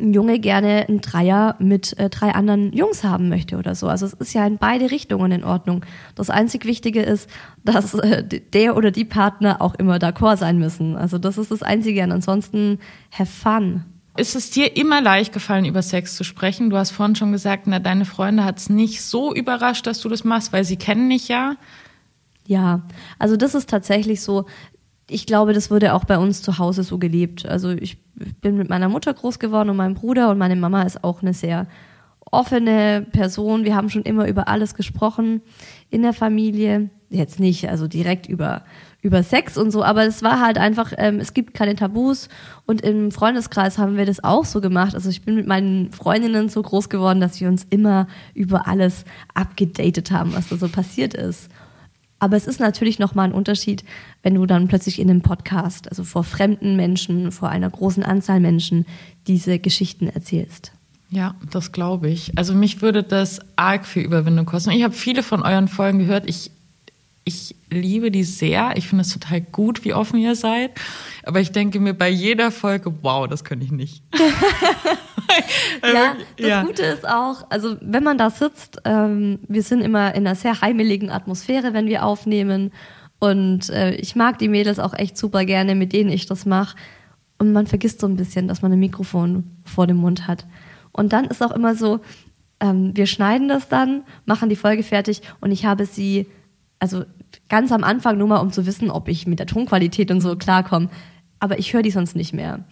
ein 0.00 0.14
Junge 0.14 0.38
gerne 0.38 0.86
einen 0.88 1.00
Dreier 1.00 1.56
mit 1.58 1.98
äh, 1.98 2.08
drei 2.08 2.32
anderen 2.32 2.72
Jungs 2.72 3.04
haben 3.04 3.28
möchte 3.28 3.58
oder 3.58 3.74
so. 3.74 3.88
Also 3.88 4.06
es 4.06 4.14
ist 4.14 4.32
ja 4.32 4.46
in 4.46 4.58
beide 4.58 4.90
Richtungen 4.90 5.32
in 5.32 5.44
Ordnung. 5.44 5.84
Das 6.14 6.30
einzig 6.30 6.64
Wichtige 6.64 7.02
ist, 7.02 7.28
dass 7.64 7.94
äh, 7.94 8.24
der 8.24 8.76
oder 8.76 8.90
die 8.90 9.04
Partner 9.04 9.60
auch 9.60 9.74
immer 9.74 9.96
d'accord 9.96 10.38
sein 10.38 10.58
müssen. 10.58 10.96
Also 10.96 11.18
das 11.18 11.38
ist 11.38 11.50
das 11.50 11.62
Einzige. 11.62 12.02
Und 12.02 12.12
ansonsten 12.12 12.78
have 13.12 13.30
fun. 13.30 13.84
Ist 14.16 14.34
es 14.34 14.50
dir 14.50 14.76
immer 14.76 15.00
leicht 15.00 15.32
gefallen, 15.32 15.64
über 15.64 15.82
Sex 15.82 16.16
zu 16.16 16.24
sprechen? 16.24 16.70
Du 16.70 16.76
hast 16.76 16.90
vorhin 16.90 17.16
schon 17.16 17.32
gesagt, 17.32 17.66
na, 17.66 17.78
deine 17.78 18.04
Freunde 18.04 18.44
hat 18.44 18.58
es 18.58 18.68
nicht 18.68 19.02
so 19.02 19.34
überrascht, 19.34 19.86
dass 19.86 20.00
du 20.00 20.08
das 20.08 20.24
machst, 20.24 20.52
weil 20.52 20.64
sie 20.64 20.76
kennen 20.76 21.08
dich 21.08 21.28
ja. 21.28 21.54
Ja, 22.46 22.82
also 23.18 23.36
das 23.36 23.54
ist 23.54 23.70
tatsächlich 23.70 24.22
so. 24.22 24.46
Ich 25.08 25.26
glaube, 25.26 25.52
das 25.52 25.70
wurde 25.70 25.94
auch 25.94 26.04
bei 26.04 26.18
uns 26.18 26.42
zu 26.42 26.58
Hause 26.58 26.82
so 26.82 26.98
gelebt. 26.98 27.46
Also 27.46 27.70
ich 27.70 27.98
bin 28.40 28.56
mit 28.56 28.68
meiner 28.68 28.88
Mutter 28.88 29.12
groß 29.12 29.38
geworden 29.38 29.70
und 29.70 29.76
meinem 29.76 29.94
Bruder 29.94 30.30
und 30.30 30.38
meine 30.38 30.56
Mama 30.56 30.82
ist 30.82 31.02
auch 31.04 31.22
eine 31.22 31.34
sehr 31.34 31.66
offene 32.30 33.06
Person. 33.12 33.64
Wir 33.64 33.74
haben 33.74 33.90
schon 33.90 34.02
immer 34.02 34.28
über 34.28 34.48
alles 34.48 34.74
gesprochen 34.74 35.42
in 35.90 36.02
der 36.02 36.12
Familie. 36.12 36.90
Jetzt 37.08 37.40
nicht, 37.40 37.68
also 37.68 37.88
direkt 37.88 38.28
über, 38.28 38.62
über 39.02 39.24
Sex 39.24 39.58
und 39.58 39.72
so, 39.72 39.82
aber 39.82 40.06
es 40.06 40.22
war 40.22 40.40
halt 40.40 40.58
einfach, 40.58 40.92
ähm, 40.96 41.18
es 41.18 41.34
gibt 41.34 41.54
keine 41.54 41.74
Tabus 41.74 42.28
und 42.66 42.82
im 42.82 43.10
Freundeskreis 43.10 43.78
haben 43.78 43.96
wir 43.96 44.06
das 44.06 44.22
auch 44.22 44.44
so 44.44 44.60
gemacht. 44.60 44.94
Also 44.94 45.10
ich 45.10 45.22
bin 45.22 45.34
mit 45.34 45.46
meinen 45.48 45.90
Freundinnen 45.90 46.48
so 46.48 46.62
groß 46.62 46.88
geworden, 46.88 47.20
dass 47.20 47.40
wir 47.40 47.48
uns 47.48 47.66
immer 47.68 48.06
über 48.32 48.68
alles 48.68 49.04
abgedatet 49.34 50.12
haben, 50.12 50.34
was 50.34 50.50
da 50.50 50.56
so 50.56 50.68
passiert 50.68 51.14
ist. 51.14 51.50
Aber 52.20 52.36
es 52.36 52.46
ist 52.46 52.60
natürlich 52.60 52.98
nochmal 52.98 53.28
ein 53.28 53.32
Unterschied, 53.32 53.82
wenn 54.22 54.34
du 54.34 54.46
dann 54.46 54.68
plötzlich 54.68 55.00
in 55.00 55.10
einem 55.10 55.22
Podcast, 55.22 55.88
also 55.88 56.04
vor 56.04 56.22
fremden 56.22 56.76
Menschen, 56.76 57.32
vor 57.32 57.48
einer 57.48 57.68
großen 57.68 58.02
Anzahl 58.02 58.40
Menschen, 58.40 58.86
diese 59.26 59.58
Geschichten 59.58 60.06
erzählst. 60.06 60.72
Ja, 61.08 61.34
das 61.50 61.72
glaube 61.72 62.08
ich. 62.08 62.36
Also 62.38 62.54
mich 62.54 62.82
würde 62.82 63.02
das 63.02 63.40
arg 63.56 63.86
viel 63.86 64.04
Überwindung 64.04 64.46
kosten. 64.46 64.70
Ich 64.70 64.84
habe 64.84 64.94
viele 64.94 65.22
von 65.22 65.42
euren 65.42 65.66
Folgen 65.66 65.98
gehört. 65.98 66.28
Ich, 66.28 66.52
ich 67.24 67.56
liebe 67.70 68.10
die 68.10 68.22
sehr. 68.22 68.74
Ich 68.76 68.86
finde 68.86 69.02
es 69.02 69.12
total 69.12 69.40
gut, 69.40 69.84
wie 69.84 69.94
offen 69.94 70.20
ihr 70.20 70.36
seid. 70.36 70.70
Aber 71.24 71.40
ich 71.40 71.50
denke 71.50 71.80
mir 71.80 71.94
bei 71.94 72.08
jeder 72.08 72.52
Folge, 72.52 72.92
wow, 73.02 73.26
das 73.26 73.44
könnte 73.44 73.64
ich 73.64 73.72
nicht. 73.72 74.02
Ja, 75.82 76.16
das 76.36 76.46
Ja. 76.46 76.62
Gute 76.62 76.82
ist 76.82 77.08
auch, 77.08 77.46
also 77.50 77.76
wenn 77.80 78.02
man 78.04 78.18
da 78.18 78.30
sitzt, 78.30 78.82
ähm, 78.84 79.38
wir 79.48 79.62
sind 79.62 79.80
immer 79.80 80.14
in 80.14 80.26
einer 80.26 80.36
sehr 80.36 80.60
heimeligen 80.60 81.10
Atmosphäre, 81.10 81.72
wenn 81.72 81.86
wir 81.86 82.04
aufnehmen. 82.04 82.72
Und 83.18 83.70
äh, 83.70 83.94
ich 83.94 84.16
mag 84.16 84.38
die 84.38 84.48
Mädels 84.48 84.78
auch 84.78 84.94
echt 84.94 85.16
super 85.16 85.44
gerne, 85.44 85.74
mit 85.74 85.92
denen 85.92 86.10
ich 86.10 86.26
das 86.26 86.46
mache. 86.46 86.76
Und 87.38 87.52
man 87.52 87.66
vergisst 87.66 88.00
so 88.00 88.06
ein 88.06 88.16
bisschen, 88.16 88.48
dass 88.48 88.62
man 88.62 88.72
ein 88.72 88.80
Mikrofon 88.80 89.44
vor 89.64 89.86
dem 89.86 89.96
Mund 89.96 90.26
hat. 90.26 90.46
Und 90.92 91.12
dann 91.12 91.24
ist 91.26 91.42
auch 91.42 91.52
immer 91.52 91.74
so, 91.74 92.00
ähm, 92.60 92.90
wir 92.94 93.06
schneiden 93.06 93.48
das 93.48 93.68
dann, 93.68 94.02
machen 94.26 94.48
die 94.48 94.56
Folge 94.56 94.82
fertig 94.82 95.22
und 95.40 95.50
ich 95.50 95.64
habe 95.64 95.86
sie 95.86 96.26
also 96.78 97.04
ganz 97.48 97.72
am 97.72 97.84
Anfang 97.84 98.18
nur 98.18 98.28
mal, 98.28 98.38
um 98.38 98.52
zu 98.52 98.66
wissen, 98.66 98.90
ob 98.90 99.08
ich 99.08 99.26
mit 99.26 99.38
der 99.38 99.46
Tonqualität 99.46 100.10
und 100.10 100.20
so 100.20 100.36
klarkomme. 100.36 100.88
Aber 101.38 101.58
ich 101.58 101.72
höre 101.72 101.82
die 101.82 101.90
sonst 101.90 102.16
nicht 102.16 102.32
mehr. 102.32 102.64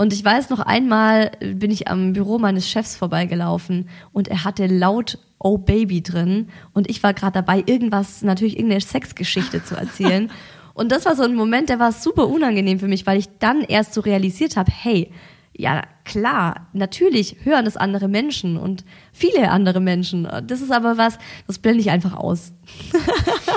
Und 0.00 0.14
ich 0.14 0.24
weiß 0.24 0.48
noch 0.48 0.60
einmal 0.60 1.32
bin 1.40 1.70
ich 1.70 1.88
am 1.88 2.14
Büro 2.14 2.38
meines 2.38 2.66
Chefs 2.66 2.96
vorbeigelaufen 2.96 3.90
und 4.14 4.28
er 4.28 4.44
hatte 4.44 4.66
laut 4.66 5.18
Oh 5.38 5.58
Baby 5.58 6.02
drin 6.02 6.48
und 6.72 6.88
ich 6.88 7.02
war 7.02 7.12
gerade 7.12 7.34
dabei, 7.34 7.62
irgendwas, 7.66 8.22
natürlich 8.22 8.54
irgendeine 8.56 8.80
Sexgeschichte 8.80 9.62
zu 9.62 9.76
erzählen. 9.76 10.30
und 10.72 10.90
das 10.90 11.04
war 11.04 11.16
so 11.16 11.22
ein 11.22 11.34
Moment, 11.34 11.68
der 11.68 11.80
war 11.80 11.92
super 11.92 12.28
unangenehm 12.28 12.80
für 12.80 12.88
mich, 12.88 13.06
weil 13.06 13.18
ich 13.18 13.28
dann 13.40 13.60
erst 13.60 13.92
so 13.92 14.00
realisiert 14.00 14.56
habe, 14.56 14.72
hey, 14.74 15.12
ja 15.54 15.82
klar, 16.04 16.68
natürlich 16.72 17.36
hören 17.44 17.66
das 17.66 17.76
andere 17.76 18.08
Menschen 18.08 18.56
und 18.56 18.86
viele 19.12 19.50
andere 19.50 19.80
Menschen. 19.80 20.26
Das 20.46 20.62
ist 20.62 20.72
aber 20.72 20.96
was, 20.96 21.18
das 21.46 21.58
blende 21.58 21.82
ich 21.82 21.90
einfach 21.90 22.14
aus. 22.14 22.54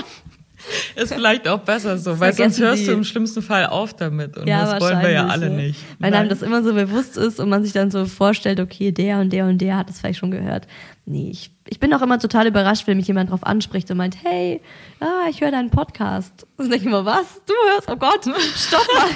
Ist 0.95 1.13
vielleicht 1.13 1.47
auch 1.47 1.59
besser 1.59 1.97
so, 1.97 2.19
weil 2.19 2.33
sonst 2.33 2.59
hörst 2.59 2.83
die. 2.83 2.87
du 2.87 2.93
im 2.93 3.03
schlimmsten 3.03 3.41
Fall 3.41 3.67
auf 3.67 3.93
damit. 3.93 4.37
Und 4.37 4.47
ja, 4.47 4.65
das 4.65 4.81
wollen 4.81 5.01
wir 5.01 5.11
ja 5.11 5.27
alle 5.27 5.49
nicht. 5.49 5.79
Weil 5.99 6.11
Nein. 6.11 6.21
einem 6.21 6.29
das 6.29 6.41
immer 6.41 6.63
so 6.63 6.73
bewusst 6.73 7.17
ist 7.17 7.39
und 7.39 7.49
man 7.49 7.63
sich 7.63 7.73
dann 7.73 7.91
so 7.91 8.05
vorstellt, 8.05 8.59
okay, 8.59 8.91
der 8.91 9.19
und 9.19 9.31
der 9.31 9.45
und 9.45 9.59
der 9.59 9.77
hat 9.77 9.89
das 9.89 9.99
vielleicht 9.99 10.19
schon 10.19 10.31
gehört. 10.31 10.67
Nee, 11.05 11.29
ich, 11.31 11.51
ich 11.67 11.79
bin 11.79 11.93
auch 11.93 12.01
immer 12.01 12.17
total 12.17 12.47
überrascht, 12.47 12.87
wenn 12.87 12.97
mich 12.97 13.07
jemand 13.07 13.29
drauf 13.29 13.45
anspricht 13.45 13.91
und 13.91 13.97
meint, 13.97 14.23
hey, 14.23 14.61
ah, 15.01 15.27
ich 15.29 15.41
höre 15.41 15.51
deinen 15.51 15.69
Podcast. 15.69 16.47
Und 16.57 16.73
ich 16.73 16.85
immer, 16.85 17.03
was? 17.03 17.41
Du 17.45 17.53
hörst? 17.71 17.91
Oh 17.91 17.97
Gott, 17.97 18.23
stopp 18.55 18.87
mal. 18.95 19.09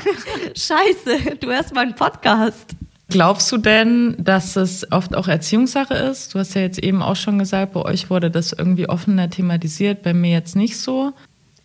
Scheiße, 0.56 1.38
du 1.40 1.48
hörst 1.48 1.74
meinen 1.74 1.96
Podcast. 1.96 2.76
Glaubst 3.10 3.50
du 3.54 3.58
denn, 3.58 4.16
dass 4.20 4.58
es 4.58 4.92
oft 4.92 5.16
auch 5.16 5.30
Erziehungssache 5.30 5.94
ist? 5.94 6.36
Du 6.36 6.40
hast 6.40 6.56
ja 6.56 6.62
jetzt 6.62 6.80
eben 6.80 7.02
auch 7.02 7.16
schon 7.16 7.40
gesagt, 7.40 7.72
bei 7.72 7.82
euch 7.82 8.10
wurde 8.10 8.30
das 8.30 8.52
irgendwie 8.52 8.90
offener 8.90 9.30
thematisiert, 9.30 10.04
bei 10.04 10.14
mir 10.14 10.32
jetzt 10.32 10.58
nicht 10.58 10.78
so. 10.78 11.14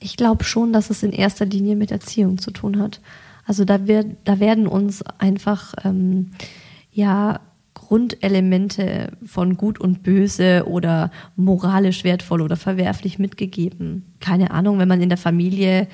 Ich 0.03 0.17
glaube 0.17 0.45
schon, 0.45 0.73
dass 0.73 0.91
es 0.91 1.03
in 1.03 1.13
erster 1.13 1.47
Linie 1.47 1.77
mit 1.77 1.91
Erziehung 1.91 2.39
zu 2.39 2.51
tun 2.51 2.79
hat. 2.81 3.01
Also 3.47 3.65
da, 3.65 3.87
wird, 3.87 4.07
da 4.25 4.41
werden 4.41 4.67
uns 4.67 5.03
einfach 5.19 5.75
ähm, 5.85 6.33
ja 6.93 7.41
Grundelemente 7.75 9.13
von 9.25 9.57
Gut 9.57 9.81
und 9.81 10.03
Böse 10.03 10.65
oder 10.67 11.11
moralisch 11.37 12.05
wertvoll 12.05 12.41
oder 12.41 12.57
verwerflich 12.57 13.19
mitgegeben. 13.19 14.15
Keine 14.21 14.51
Ahnung, 14.51 14.79
wenn 14.79 14.89
man 14.89 15.03
in 15.03 15.09
der 15.09 15.19
Familie 15.19 15.89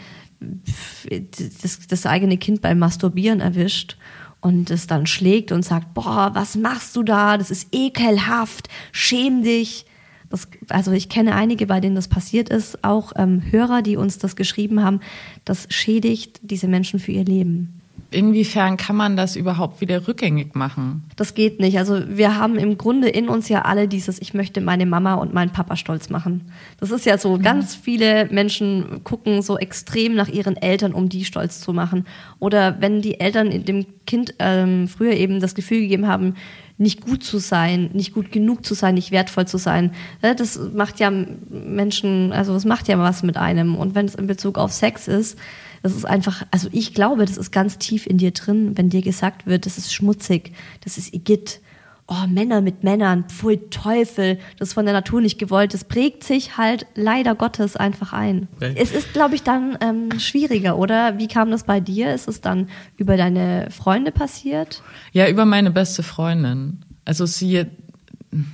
das, 1.62 1.86
das 1.88 2.06
eigene 2.06 2.36
Kind 2.36 2.60
beim 2.60 2.78
Masturbieren 2.78 3.40
erwischt 3.40 3.96
und 4.40 4.70
es 4.70 4.86
dann 4.86 5.06
schlägt 5.06 5.50
und 5.50 5.64
sagt, 5.64 5.94
boah, 5.94 6.30
was 6.34 6.56
machst 6.56 6.94
du 6.94 7.02
da? 7.02 7.36
Das 7.36 7.50
ist 7.50 7.68
ekelhaft, 7.72 8.68
schäm 8.92 9.42
dich. 9.42 9.84
Das, 10.30 10.48
also 10.68 10.92
ich 10.92 11.08
kenne 11.08 11.34
einige, 11.34 11.66
bei 11.66 11.80
denen 11.80 11.94
das 11.94 12.08
passiert 12.08 12.48
ist, 12.48 12.84
auch 12.84 13.12
ähm, 13.16 13.42
Hörer, 13.50 13.82
die 13.82 13.96
uns 13.96 14.18
das 14.18 14.36
geschrieben 14.36 14.84
haben, 14.84 15.00
das 15.44 15.66
schädigt 15.70 16.40
diese 16.42 16.68
Menschen 16.68 17.00
für 17.00 17.12
ihr 17.12 17.24
Leben. 17.24 17.78
Inwiefern 18.10 18.78
kann 18.78 18.96
man 18.96 19.18
das 19.18 19.36
überhaupt 19.36 19.82
wieder 19.82 20.08
rückgängig 20.08 20.54
machen? 20.54 21.04
Das 21.16 21.34
geht 21.34 21.60
nicht. 21.60 21.76
Also 21.76 22.00
wir 22.08 22.36
haben 22.36 22.56
im 22.56 22.78
Grunde 22.78 23.08
in 23.08 23.28
uns 23.28 23.50
ja 23.50 23.62
alle 23.62 23.86
dieses, 23.86 24.18
ich 24.22 24.32
möchte 24.32 24.62
meine 24.62 24.86
Mama 24.86 25.14
und 25.14 25.34
meinen 25.34 25.50
Papa 25.50 25.76
stolz 25.76 26.08
machen. 26.08 26.50
Das 26.80 26.90
ist 26.90 27.04
ja 27.04 27.18
so, 27.18 27.36
mhm. 27.36 27.42
ganz 27.42 27.74
viele 27.74 28.26
Menschen 28.30 29.04
gucken 29.04 29.42
so 29.42 29.58
extrem 29.58 30.14
nach 30.14 30.28
ihren 30.28 30.56
Eltern, 30.56 30.94
um 30.94 31.10
die 31.10 31.26
stolz 31.26 31.60
zu 31.60 31.74
machen. 31.74 32.06
Oder 32.38 32.80
wenn 32.80 33.02
die 33.02 33.20
Eltern 33.20 33.64
dem 33.64 33.84
Kind 34.06 34.34
ähm, 34.38 34.88
früher 34.88 35.12
eben 35.12 35.38
das 35.38 35.54
Gefühl 35.54 35.80
gegeben 35.80 36.08
haben, 36.08 36.34
nicht 36.78 37.00
gut 37.00 37.24
zu 37.24 37.38
sein, 37.38 37.90
nicht 37.92 38.14
gut 38.14 38.30
genug 38.30 38.64
zu 38.64 38.74
sein, 38.74 38.94
nicht 38.94 39.10
wertvoll 39.10 39.46
zu 39.46 39.58
sein. 39.58 39.92
Das 40.20 40.58
macht 40.72 41.00
ja 41.00 41.10
Menschen, 41.10 42.32
also 42.32 42.54
es 42.54 42.64
macht 42.64 42.88
ja 42.88 42.98
was 42.98 43.24
mit 43.24 43.36
einem. 43.36 43.74
Und 43.74 43.94
wenn 43.96 44.06
es 44.06 44.14
in 44.14 44.28
Bezug 44.28 44.58
auf 44.58 44.72
Sex 44.72 45.08
ist, 45.08 45.38
das 45.82 45.94
ist 45.94 46.04
einfach, 46.04 46.46
also 46.50 46.68
ich 46.72 46.94
glaube, 46.94 47.24
das 47.24 47.36
ist 47.36 47.50
ganz 47.50 47.78
tief 47.78 48.06
in 48.06 48.18
dir 48.18 48.30
drin, 48.30 48.72
wenn 48.76 48.90
dir 48.90 49.02
gesagt 49.02 49.46
wird, 49.46 49.66
das 49.66 49.78
ist 49.78 49.92
schmutzig, 49.92 50.52
das 50.84 50.98
ist 50.98 51.12
Igitt. 51.12 51.60
Oh, 52.10 52.26
Männer 52.26 52.62
mit 52.62 52.84
Männern, 52.84 53.24
pfui 53.28 53.68
Teufel, 53.68 54.38
das 54.58 54.68
ist 54.68 54.74
von 54.74 54.86
der 54.86 54.94
Natur 54.94 55.20
nicht 55.20 55.38
gewollt. 55.38 55.74
Das 55.74 55.84
prägt 55.84 56.24
sich 56.24 56.56
halt 56.56 56.86
leider 56.94 57.34
Gottes 57.34 57.76
einfach 57.76 58.14
ein. 58.14 58.48
Okay. 58.56 58.74
Es 58.76 58.92
ist, 58.92 59.12
glaube 59.12 59.34
ich, 59.34 59.42
dann 59.42 59.76
ähm, 59.82 60.18
schwieriger, 60.18 60.78
oder? 60.78 61.18
Wie 61.18 61.28
kam 61.28 61.50
das 61.50 61.64
bei 61.64 61.80
dir? 61.80 62.14
Ist 62.14 62.26
es 62.26 62.40
dann 62.40 62.68
über 62.96 63.18
deine 63.18 63.68
Freunde 63.70 64.10
passiert? 64.10 64.82
Ja, 65.12 65.28
über 65.28 65.44
meine 65.44 65.70
beste 65.70 66.02
Freundin. 66.02 66.82
Also 67.04 67.26
sie 67.26 67.66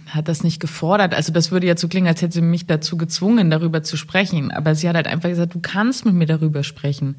hat 0.09 0.29
das 0.29 0.43
nicht 0.45 0.61
gefordert. 0.61 1.15
Also 1.15 1.33
das 1.33 1.51
würde 1.51 1.67
jetzt 1.67 1.81
so 1.81 1.89
klingen, 1.89 2.09
als 2.09 2.23
hätte 2.23 2.35
sie 2.35 2.43
mich 2.43 2.67
dazu 2.67 2.97
gezwungen, 2.97 3.51
darüber 3.51 3.83
zu 3.83 3.97
sprechen. 3.97 4.51
Aber 4.51 4.75
sie 4.75 4.89
hat 4.89 4.97
halt 4.97 5.07
einfach 5.07 5.29
gesagt, 5.29 5.55
du 5.55 5.61
kannst 5.61 6.05
mit 6.05 6.15
mir 6.15 6.27
darüber 6.27 6.63
sprechen. 6.63 7.17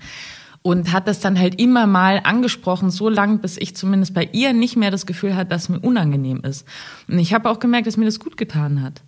Und 0.66 0.92
hat 0.92 1.08
das 1.08 1.20
dann 1.20 1.38
halt 1.38 1.62
immer 1.62 1.86
mal 1.86 2.22
angesprochen, 2.24 2.90
so 2.90 3.08
lang, 3.08 3.38
bis 3.40 3.56
ich 3.56 3.76
zumindest 3.76 4.16
bei 4.16 4.28
ihr 4.32 4.52
nicht 4.52 4.76
mehr 4.76 4.90
das 4.90 5.06
Gefühl 5.06 5.36
hatte, 5.36 5.50
dass 5.50 5.64
es 5.64 5.70
mir 5.70 5.80
unangenehm 5.80 6.42
ist. 6.42 6.66
Und 7.08 7.20
ich 7.20 7.36
habe 7.36 7.52
auch 7.52 7.60
gemerkt, 7.60 7.86
dass 7.86 7.98
mir 7.98 8.06
das 8.06 8.20
gut 8.20 8.36
getan 8.36 8.82
hat. 8.82 9.04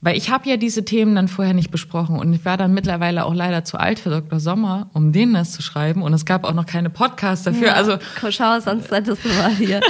Weil 0.00 0.16
ich 0.16 0.30
habe 0.30 0.48
ja 0.48 0.56
diese 0.56 0.84
Themen 0.84 1.16
dann 1.16 1.26
vorher 1.26 1.54
nicht 1.54 1.72
besprochen 1.72 2.20
und 2.20 2.32
ich 2.32 2.44
war 2.44 2.56
dann 2.56 2.72
mittlerweile 2.72 3.24
auch 3.24 3.34
leider 3.34 3.64
zu 3.64 3.78
alt 3.78 3.98
für 3.98 4.10
Dr. 4.10 4.38
Sommer, 4.38 4.90
um 4.92 5.10
denen 5.10 5.34
das 5.34 5.50
zu 5.50 5.60
schreiben 5.60 6.02
und 6.02 6.12
es 6.12 6.24
gab 6.24 6.44
auch 6.44 6.54
noch 6.54 6.66
keine 6.66 6.88
Podcasts 6.88 7.44
dafür. 7.44 7.68
Ja, 7.68 7.74
also 7.74 7.98
schau, 8.30 8.60
sonst 8.60 8.90
hättest 8.92 9.24
du 9.24 9.28
mal 9.28 9.50
hier 9.50 9.80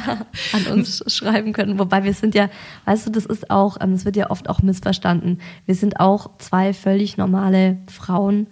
an 0.52 0.66
uns 0.72 1.02
schreiben 1.06 1.52
können. 1.52 1.78
Wobei 1.78 2.04
wir 2.04 2.14
sind 2.14 2.34
ja, 2.34 2.48
weißt 2.86 3.06
du, 3.06 3.10
das 3.10 3.26
ist 3.26 3.50
auch, 3.50 3.76
ähm, 3.82 3.92
es 3.92 4.06
wird 4.06 4.16
ja 4.16 4.30
oft 4.30 4.48
auch 4.48 4.62
missverstanden. 4.62 5.40
Wir 5.66 5.74
sind 5.74 6.00
auch 6.00 6.36
zwei 6.38 6.72
völlig 6.72 7.18
normale 7.18 7.78
Frauen, 7.90 8.46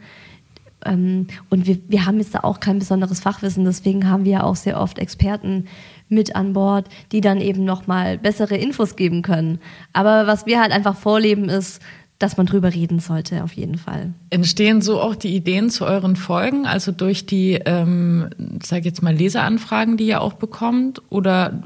ähm, 0.84 1.26
und 1.50 1.66
wir, 1.66 1.78
wir 1.88 2.06
haben 2.06 2.18
jetzt 2.18 2.34
da 2.34 2.40
auch 2.40 2.60
kein 2.60 2.78
besonderes 2.78 3.20
Fachwissen, 3.20 3.64
deswegen 3.64 4.08
haben 4.08 4.24
wir 4.24 4.32
ja 4.32 4.42
auch 4.44 4.56
sehr 4.56 4.80
oft 4.80 4.98
Experten 4.98 5.66
mit 6.08 6.36
an 6.36 6.52
Bord, 6.52 6.88
die 7.10 7.20
dann 7.20 7.40
eben 7.40 7.64
nochmal 7.64 8.18
bessere 8.18 8.56
Infos 8.56 8.96
geben 8.96 9.22
können. 9.22 9.60
Aber 9.92 10.26
was 10.26 10.46
wir 10.46 10.60
halt 10.60 10.72
einfach 10.72 10.96
vorleben 10.96 11.48
ist, 11.48 11.80
dass 12.18 12.36
man 12.36 12.46
drüber 12.46 12.72
reden 12.72 13.00
sollte, 13.00 13.42
auf 13.42 13.52
jeden 13.54 13.78
Fall. 13.78 14.14
Entstehen 14.30 14.80
so 14.80 15.00
auch 15.00 15.16
die 15.16 15.34
Ideen 15.34 15.70
zu 15.70 15.84
euren 15.84 16.14
Folgen, 16.14 16.66
also 16.66 16.92
durch 16.92 17.26
die, 17.26 17.54
ähm, 17.64 18.30
sag 18.62 18.84
jetzt 18.84 19.02
mal, 19.02 19.14
Leseranfragen, 19.14 19.96
die 19.96 20.06
ihr 20.06 20.20
auch 20.20 20.34
bekommt? 20.34 21.02
Oder 21.10 21.62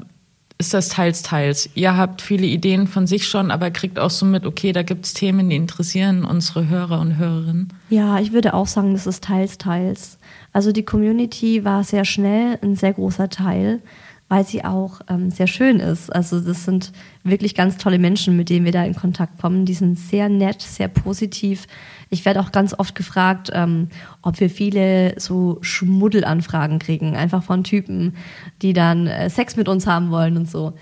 ist 0.59 0.73
das 0.73 0.89
teils, 0.89 1.21
teils? 1.21 1.69
Ihr 1.75 1.95
habt 1.95 2.21
viele 2.21 2.47
Ideen 2.47 2.87
von 2.87 3.05
sich 3.05 3.27
schon, 3.27 3.51
aber 3.51 3.69
kriegt 3.69 3.99
auch 3.99 4.09
so 4.09 4.25
mit, 4.25 4.45
okay, 4.45 4.71
da 4.71 4.81
gibt 4.81 5.05
es 5.05 5.13
Themen, 5.13 5.49
die 5.49 5.55
interessieren 5.55 6.25
unsere 6.25 6.67
Hörer 6.67 6.99
und 6.99 7.17
Hörerinnen? 7.17 7.73
Ja, 7.89 8.19
ich 8.19 8.33
würde 8.33 8.55
auch 8.55 8.65
sagen, 8.65 8.93
das 8.93 9.05
ist 9.05 9.23
teils, 9.23 9.57
teils. 9.59 10.17
Also 10.53 10.71
die 10.71 10.83
Community 10.83 11.63
war 11.63 11.83
sehr 11.83 12.05
schnell 12.05 12.57
ein 12.63 12.75
sehr 12.75 12.93
großer 12.93 13.29
Teil 13.29 13.81
weil 14.29 14.45
sie 14.45 14.65
auch 14.65 14.99
ähm, 15.09 15.31
sehr 15.31 15.47
schön 15.47 15.79
ist. 15.79 16.13
Also 16.13 16.39
das 16.39 16.65
sind 16.65 16.91
wirklich 17.23 17.55
ganz 17.55 17.77
tolle 17.77 17.97
Menschen, 17.97 18.35
mit 18.35 18.49
denen 18.49 18.65
wir 18.65 18.71
da 18.71 18.83
in 18.83 18.95
Kontakt 18.95 19.39
kommen. 19.39 19.65
Die 19.65 19.73
sind 19.73 19.97
sehr 19.97 20.27
nett, 20.27 20.61
sehr 20.61 20.89
positiv. 20.89 21.65
Ich 22.09 22.25
werde 22.25 22.41
auch 22.41 22.51
ganz 22.51 22.73
oft 22.77 22.93
gefragt, 22.93 23.49
ähm, 23.53 23.87
ob 24.21 24.39
wir 24.39 24.49
viele 24.49 25.19
so 25.19 25.59
Schmuddelanfragen 25.61 26.79
kriegen, 26.79 27.15
einfach 27.15 27.43
von 27.43 27.63
Typen, 27.63 28.15
die 28.61 28.73
dann 28.73 29.07
äh, 29.07 29.29
Sex 29.29 29.55
mit 29.55 29.69
uns 29.69 29.87
haben 29.87 30.11
wollen 30.11 30.35
und 30.35 30.49
so. 30.49 30.73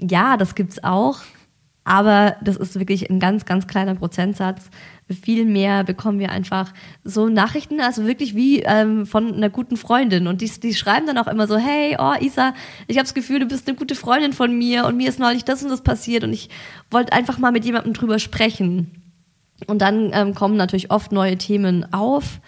Ja, 0.00 0.36
das 0.36 0.54
gibt's 0.54 0.82
auch, 0.84 1.18
aber 1.82 2.36
das 2.42 2.56
ist 2.56 2.78
wirklich 2.78 3.10
ein 3.10 3.18
ganz, 3.18 3.44
ganz 3.44 3.66
kleiner 3.66 3.96
Prozentsatz 3.96 4.70
viel 5.14 5.44
mehr 5.44 5.84
bekommen 5.84 6.18
wir 6.18 6.30
einfach 6.30 6.72
so 7.04 7.28
Nachrichten, 7.28 7.80
also 7.80 8.06
wirklich 8.06 8.34
wie 8.34 8.60
ähm, 8.60 9.06
von 9.06 9.34
einer 9.34 9.50
guten 9.50 9.76
Freundin. 9.76 10.26
Und 10.26 10.40
die, 10.40 10.50
die 10.50 10.74
schreiben 10.74 11.06
dann 11.06 11.18
auch 11.18 11.26
immer 11.26 11.46
so, 11.46 11.56
hey, 11.56 11.96
oh 11.98 12.14
Isa, 12.20 12.54
ich 12.86 12.96
habe 12.96 13.04
das 13.04 13.14
Gefühl, 13.14 13.40
du 13.40 13.46
bist 13.46 13.66
eine 13.66 13.76
gute 13.76 13.94
Freundin 13.94 14.32
von 14.32 14.56
mir 14.56 14.86
und 14.86 14.96
mir 14.96 15.08
ist 15.08 15.18
neulich 15.18 15.44
das 15.44 15.62
und 15.62 15.70
das 15.70 15.82
passiert 15.82 16.24
und 16.24 16.32
ich 16.32 16.48
wollte 16.90 17.12
einfach 17.12 17.38
mal 17.38 17.52
mit 17.52 17.64
jemandem 17.64 17.94
drüber 17.94 18.18
sprechen. 18.18 19.02
Und 19.66 19.82
dann 19.82 20.10
ähm, 20.12 20.34
kommen 20.34 20.56
natürlich 20.56 20.90
oft 20.90 21.10
neue 21.10 21.36
Themen 21.36 21.92
auf. 21.92 22.40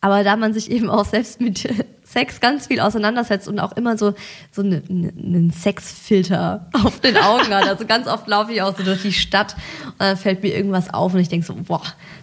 Aber 0.00 0.24
da 0.24 0.36
man 0.36 0.52
sich 0.52 0.70
eben 0.70 0.88
auch 0.88 1.04
selbst 1.04 1.40
mit 1.40 1.68
Sex 2.16 2.40
ganz 2.40 2.68
viel 2.68 2.80
auseinandersetzt 2.80 3.46
und 3.46 3.60
auch 3.60 3.72
immer 3.72 3.98
so, 3.98 4.14
so 4.50 4.62
einen 4.62 4.82
ne, 4.88 5.12
ne 5.14 5.52
Sexfilter 5.52 6.66
auf 6.84 7.00
den 7.00 7.18
Augen 7.18 7.54
hat. 7.54 7.68
Also 7.68 7.84
ganz 7.84 8.08
oft 8.08 8.26
laufe 8.26 8.54
ich 8.54 8.62
auch 8.62 8.74
so 8.74 8.82
durch 8.84 9.02
die 9.02 9.12
Stadt 9.12 9.54
und 9.84 10.00
dann 10.00 10.16
fällt 10.16 10.42
mir 10.42 10.56
irgendwas 10.56 10.92
auf 10.94 11.12
und 11.12 11.20
ich 11.20 11.28
denke 11.28 11.44
so, 11.44 11.54
boah, 11.54 11.82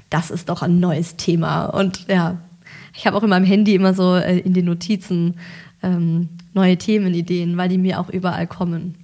das 0.09 0.31
ist 0.31 0.49
doch 0.49 0.63
ein 0.63 0.79
neues 0.79 1.15
Thema. 1.15 1.65
Und 1.65 2.07
ja, 2.07 2.39
ich 2.95 3.05
habe 3.05 3.15
auch 3.15 3.21
in 3.21 3.29
meinem 3.29 3.45
Handy 3.45 3.75
immer 3.75 3.93
so 3.93 4.15
äh, 4.15 4.39
in 4.39 4.53
den 4.53 4.65
Notizen 4.65 5.35
ähm, 5.83 6.29
neue 6.53 6.75
Themenideen, 6.75 7.55
weil 7.55 7.69
die 7.69 7.77
mir 7.77 7.99
auch 7.99 8.09
überall 8.09 8.47
kommen. 8.47 8.95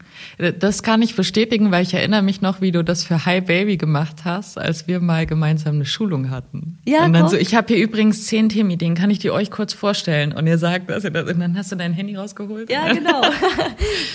Das 0.60 0.84
kann 0.84 1.02
ich 1.02 1.16
bestätigen, 1.16 1.72
weil 1.72 1.84
ich 1.84 1.94
erinnere 1.94 2.22
mich 2.22 2.42
noch, 2.42 2.62
wie 2.62 2.72
du 2.72 2.84
das 2.84 3.04
für 3.04 3.26
Hi 3.26 3.42
Baby 3.42 3.78
gemacht 3.78 4.26
hast, 4.26 4.58
als 4.58 4.88
wir 4.88 5.00
mal 5.00 5.26
gemeinsam 5.26 5.76
eine 5.76 5.86
Schulung 5.86 6.30
hatten. 6.30 6.80
Ja, 6.86 7.06
und 7.06 7.14
dann 7.14 7.28
so, 7.28 7.38
ich 7.38 7.56
habe 7.56 7.74
hier 7.74 7.84
übrigens 7.84 8.26
zehn 8.26 8.50
Themenideen, 8.50 8.96
kann 8.96 9.10
ich 9.10 9.20
die 9.20 9.32
euch 9.32 9.52
kurz 9.52 9.74
vorstellen? 9.74 10.34
Und 10.34 10.48
ihr 10.48 10.58
sagt 10.58 10.90
das, 10.90 11.06
und 11.06 11.14
dann 11.14 11.58
hast 11.58 11.72
du 11.72 11.76
dein 11.76 11.94
Handy 11.94 12.16
rausgeholt. 12.16 12.70
Ja, 12.70 12.92
genau. 12.94 13.22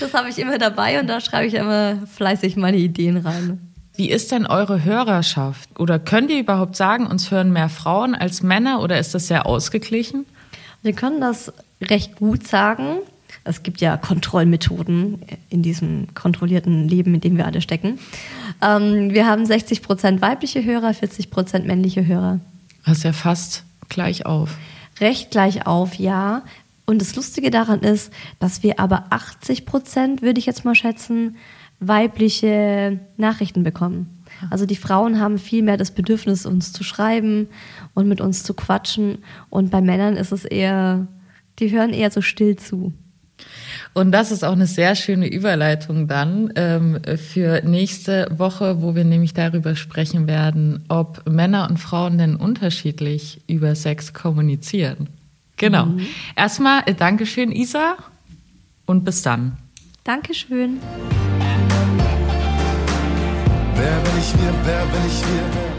Das 0.01 0.13
habe 0.13 0.29
ich 0.29 0.39
immer 0.39 0.59
dabei 0.59 1.01
und 1.01 1.07
da 1.07 1.21
schreibe 1.21 1.47
ich 1.47 1.55
immer 1.55 1.99
fleißig 2.07 2.57
meine 2.57 2.77
Ideen 2.77 3.17
rein. 3.17 3.73
Wie 3.97 4.11
ist 4.11 4.33
denn 4.33 4.47
eure 4.47 4.85
Hörerschaft? 4.85 5.79
Oder 5.79 5.99
könnt 5.99 6.31
ihr 6.31 6.41
überhaupt 6.41 6.75
sagen, 6.75 7.07
uns 7.07 7.31
hören 7.31 7.53
mehr 7.53 7.69
Frauen 7.69 8.15
als 8.15 8.43
Männer 8.43 8.83
oder 8.83 8.99
ist 8.99 9.15
das 9.15 9.29
sehr 9.29 9.47
ausgeglichen? 9.47 10.27
Wir 10.83 10.93
können 10.93 11.21
das 11.21 11.53
recht 11.81 12.17
gut 12.17 12.47
sagen. 12.47 12.99
Es 13.45 13.63
gibt 13.63 13.81
ja 13.83 13.97
Kontrollmethoden 13.99 15.21
in 15.51 15.63
diesem 15.63 16.09
kontrollierten 16.15 16.89
Leben, 16.89 17.15
in 17.15 17.21
dem 17.21 17.37
wir 17.37 17.47
alle 17.47 17.61
stecken. 17.61 17.99
Ähm, 18.63 19.13
wir 19.13 19.27
haben 19.27 19.45
60 19.45 19.83
Prozent 19.83 20.23
weibliche 20.23 20.65
Hörer, 20.65 20.95
40 20.95 21.31
Prozent 21.31 21.67
männliche 21.67 22.07
Hörer. 22.07 22.41
Das 22.87 22.99
ist 22.99 23.05
ja 23.05 23.13
fast 23.13 23.65
gleich 23.89 24.25
auf. 24.25 24.57
Recht 25.01 25.31
gleich 25.31 25.67
auf, 25.67 25.97
ja. 25.97 26.43
Und 26.87 27.01
das 27.01 27.17
Lustige 27.17 27.51
daran 27.51 27.81
ist, 27.81 28.13
dass 28.39 28.63
wir 28.63 28.81
aber 28.81 29.07
80 29.11 29.67
Prozent, 29.67 30.23
würde 30.23 30.39
ich 30.39 30.47
jetzt 30.47 30.65
mal 30.65 30.75
schätzen, 30.75 31.37
weibliche 31.81 33.01
Nachrichten 33.17 33.63
bekommen. 33.63 34.25
Also 34.51 34.67
die 34.67 34.77
Frauen 34.77 35.21
haben 35.21 35.39
viel 35.39 35.63
mehr 35.63 35.77
das 35.77 35.91
Bedürfnis, 35.91 36.47
uns 36.47 36.73
zu 36.73 36.85
schreiben 36.85 37.49
und 37.95 38.09
mit 38.09 38.21
uns 38.21 38.43
zu 38.43 38.55
quatschen. 38.55 39.19
Und 39.51 39.71
bei 39.71 39.81
Männern 39.81 40.17
ist 40.17 40.33
es 40.33 40.45
eher, 40.45 41.07
die 41.59 41.71
hören 41.71 41.93
eher 41.93 42.11
so 42.11 42.21
still 42.21 42.57
zu. 42.57 42.93
Und 43.93 44.11
das 44.11 44.33
ist 44.33 44.45
auch 44.45 44.53
eine 44.53 44.67
sehr 44.67 44.97
schöne 44.97 45.29
Überleitung 45.29 46.09
dann 46.09 46.53
ähm, 46.57 46.99
für 47.17 47.63
nächste 47.65 48.27
Woche, 48.37 48.83
wo 48.83 48.95
wir 48.95 49.05
nämlich 49.05 49.35
darüber 49.35 49.77
sprechen 49.77 50.27
werden, 50.27 50.85
ob 50.89 51.29
Männer 51.29 51.69
und 51.71 51.79
Frauen 51.79 52.19
denn 52.19 52.35
unterschiedlich 52.37 53.41
über 53.47 53.75
Sex 53.75 54.13
kommunizieren. 54.13 55.09
Genau. 55.57 55.87
Mhm. 55.87 56.07
Erstmal 56.35 56.83
äh, 56.87 56.95
Dankeschön, 56.95 57.53
Isa, 57.53 57.97
und 58.87 59.05
bis 59.05 59.23
dann. 59.23 59.57
Dankeschön. 60.03 60.81
Wer 63.77 63.97
bin 64.01 64.13
ich 64.19 64.33
wir, 64.35 64.55
wer 64.65 64.85
bin 64.87 65.07
ich 65.07 65.21
wir, 65.21 65.74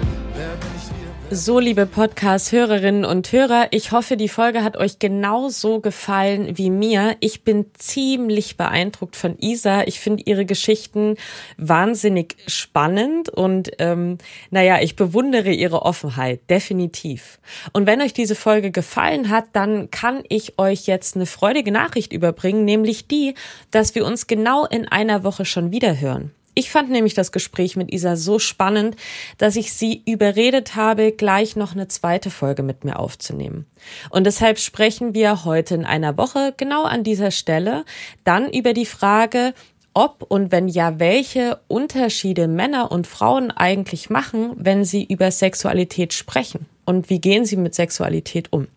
So, 1.31 1.57
liebe 1.57 1.87
Podcast-Hörerinnen 1.87 3.03
und 3.03 3.31
Hörer, 3.31 3.69
ich 3.71 3.91
hoffe, 3.91 4.15
die 4.15 4.29
Folge 4.29 4.63
hat 4.63 4.77
euch 4.77 4.99
genauso 4.99 5.79
gefallen 5.79 6.55
wie 6.55 6.69
mir. 6.69 7.17
Ich 7.19 7.43
bin 7.43 7.65
ziemlich 7.73 8.57
beeindruckt 8.57 9.15
von 9.15 9.35
Isa. 9.39 9.83
Ich 9.85 9.99
finde 9.99 10.21
ihre 10.27 10.45
Geschichten 10.45 11.15
wahnsinnig 11.57 12.37
spannend 12.45 13.29
und 13.29 13.71
ähm, 13.79 14.19
naja, 14.51 14.79
ich 14.81 14.95
bewundere 14.95 15.49
ihre 15.49 15.81
Offenheit, 15.81 16.41
definitiv. 16.51 17.39
Und 17.73 17.87
wenn 17.87 18.03
euch 18.03 18.13
diese 18.13 18.35
Folge 18.35 18.69
gefallen 18.69 19.29
hat, 19.29 19.45
dann 19.53 19.89
kann 19.89 20.23
ich 20.29 20.59
euch 20.59 20.85
jetzt 20.85 21.15
eine 21.15 21.25
freudige 21.25 21.71
Nachricht 21.71 22.13
überbringen, 22.13 22.65
nämlich 22.65 23.07
die, 23.07 23.33
dass 23.71 23.95
wir 23.95 24.05
uns 24.05 24.27
genau 24.27 24.65
in 24.67 24.87
einer 24.87 25.23
Woche 25.23 25.45
schon 25.45 25.71
wieder 25.71 25.99
hören. 25.99 26.31
Ich 26.57 26.71
fand 26.71 26.89
nämlich 26.89 27.13
das 27.13 27.33
Gespräch 27.33 27.75
mit 27.75 27.91
Isa 27.91 28.15
so 28.15 28.39
spannend, 28.39 28.95
dass 29.37 29.57
ich 29.57 29.73
sie 29.73 30.01
überredet 30.05 30.75
habe, 30.75 31.11
gleich 31.11 31.57
noch 31.57 31.73
eine 31.73 31.89
zweite 31.89 32.31
Folge 32.31 32.63
mit 32.63 32.85
mir 32.85 32.97
aufzunehmen. 32.97 33.65
Und 34.09 34.25
deshalb 34.25 34.57
sprechen 34.57 35.13
wir 35.13 35.43
heute 35.43 35.75
in 35.75 35.83
einer 35.83 36.17
Woche 36.17 36.53
genau 36.55 36.85
an 36.85 37.03
dieser 37.03 37.31
Stelle 37.31 37.83
dann 38.23 38.49
über 38.49 38.73
die 38.73 38.85
Frage, 38.85 39.53
ob 39.93 40.25
und 40.29 40.53
wenn 40.53 40.69
ja, 40.69 40.97
welche 40.97 41.59
Unterschiede 41.67 42.47
Männer 42.47 42.89
und 42.89 43.05
Frauen 43.05 43.51
eigentlich 43.51 44.09
machen, 44.09 44.53
wenn 44.55 44.85
sie 44.85 45.03
über 45.03 45.31
Sexualität 45.31 46.13
sprechen 46.13 46.67
und 46.85 47.09
wie 47.09 47.19
gehen 47.19 47.45
sie 47.45 47.57
mit 47.57 47.75
Sexualität 47.75 48.53
um. 48.53 48.67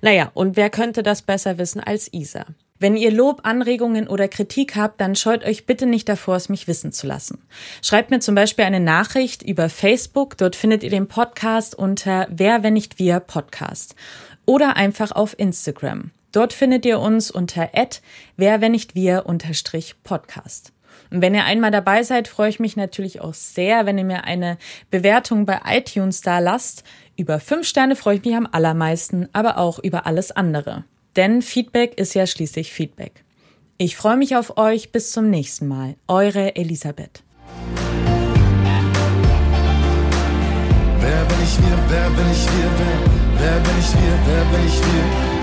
Naja, 0.00 0.30
und 0.34 0.56
wer 0.56 0.70
könnte 0.70 1.02
das 1.02 1.22
besser 1.22 1.58
wissen 1.58 1.80
als 1.80 2.12
Isa? 2.12 2.46
Wenn 2.78 2.96
ihr 2.96 3.10
Lob, 3.10 3.40
Anregungen 3.44 4.06
oder 4.06 4.28
Kritik 4.28 4.76
habt, 4.76 5.00
dann 5.00 5.16
scheut 5.16 5.44
euch 5.44 5.64
bitte 5.64 5.86
nicht 5.86 6.08
davor, 6.08 6.36
es 6.36 6.48
mich 6.48 6.68
wissen 6.68 6.92
zu 6.92 7.06
lassen. 7.06 7.38
Schreibt 7.82 8.10
mir 8.10 8.20
zum 8.20 8.34
Beispiel 8.34 8.64
eine 8.64 8.80
Nachricht 8.80 9.42
über 9.42 9.68
Facebook, 9.68 10.36
dort 10.36 10.56
findet 10.56 10.82
ihr 10.82 10.90
den 10.90 11.08
Podcast 11.08 11.74
unter 11.74 12.26
Wer, 12.30 12.62
wenn 12.62 12.74
nicht 12.74 12.98
wir 12.98 13.20
Podcast. 13.20 13.94
Oder 14.44 14.76
einfach 14.76 15.12
auf 15.12 15.38
Instagram. 15.38 16.10
Dort 16.32 16.52
findet 16.52 16.84
ihr 16.84 17.00
uns 17.00 17.30
unter 17.30 17.70
wer, 18.36 18.60
wenn 18.60 18.72
nicht 18.72 18.94
wir 18.94 19.24
unterstrich 19.24 19.94
Podcast. 20.04 20.72
Und 21.10 21.22
wenn 21.22 21.34
ihr 21.34 21.44
einmal 21.44 21.70
dabei 21.70 22.02
seid, 22.02 22.28
freue 22.28 22.50
ich 22.50 22.60
mich 22.60 22.76
natürlich 22.76 23.22
auch 23.22 23.32
sehr, 23.32 23.86
wenn 23.86 23.96
ihr 23.96 24.04
mir 24.04 24.24
eine 24.24 24.58
Bewertung 24.90 25.46
bei 25.46 25.60
iTunes 25.64 26.20
da 26.20 26.38
lasst. 26.38 26.84
Über 27.16 27.40
fünf 27.40 27.66
Sterne 27.66 27.96
freue 27.96 28.16
ich 28.16 28.24
mich 28.24 28.34
am 28.34 28.48
allermeisten, 28.50 29.28
aber 29.32 29.56
auch 29.56 29.78
über 29.78 30.06
alles 30.06 30.30
andere. 30.30 30.84
Denn 31.16 31.40
Feedback 31.40 31.98
ist 31.98 32.14
ja 32.14 32.26
schließlich 32.26 32.72
Feedback. 32.72 33.24
Ich 33.78 33.96
freue 33.96 34.16
mich 34.16 34.36
auf 34.36 34.58
euch. 34.58 34.92
Bis 34.92 35.12
zum 35.12 35.30
nächsten 35.30 35.66
Mal. 35.66 35.96
Eure 36.08 36.56
Elisabeth. 36.56 37.22
Wer 41.00 41.24
bin 41.24 41.36
ich 41.42 41.58
wir? 41.58 41.78
Wer 41.88 42.10
bin 42.10 42.30
ich 42.30 42.46
wir? 42.46 42.70
Wer, 42.78 42.98
wer 43.40 43.60
bin 43.60 43.78
ich 43.78 43.92
wir? 43.92 44.18
Wer 44.26 44.44
bin 44.44 44.66
ich 44.66 44.80
wir? 44.80 45.35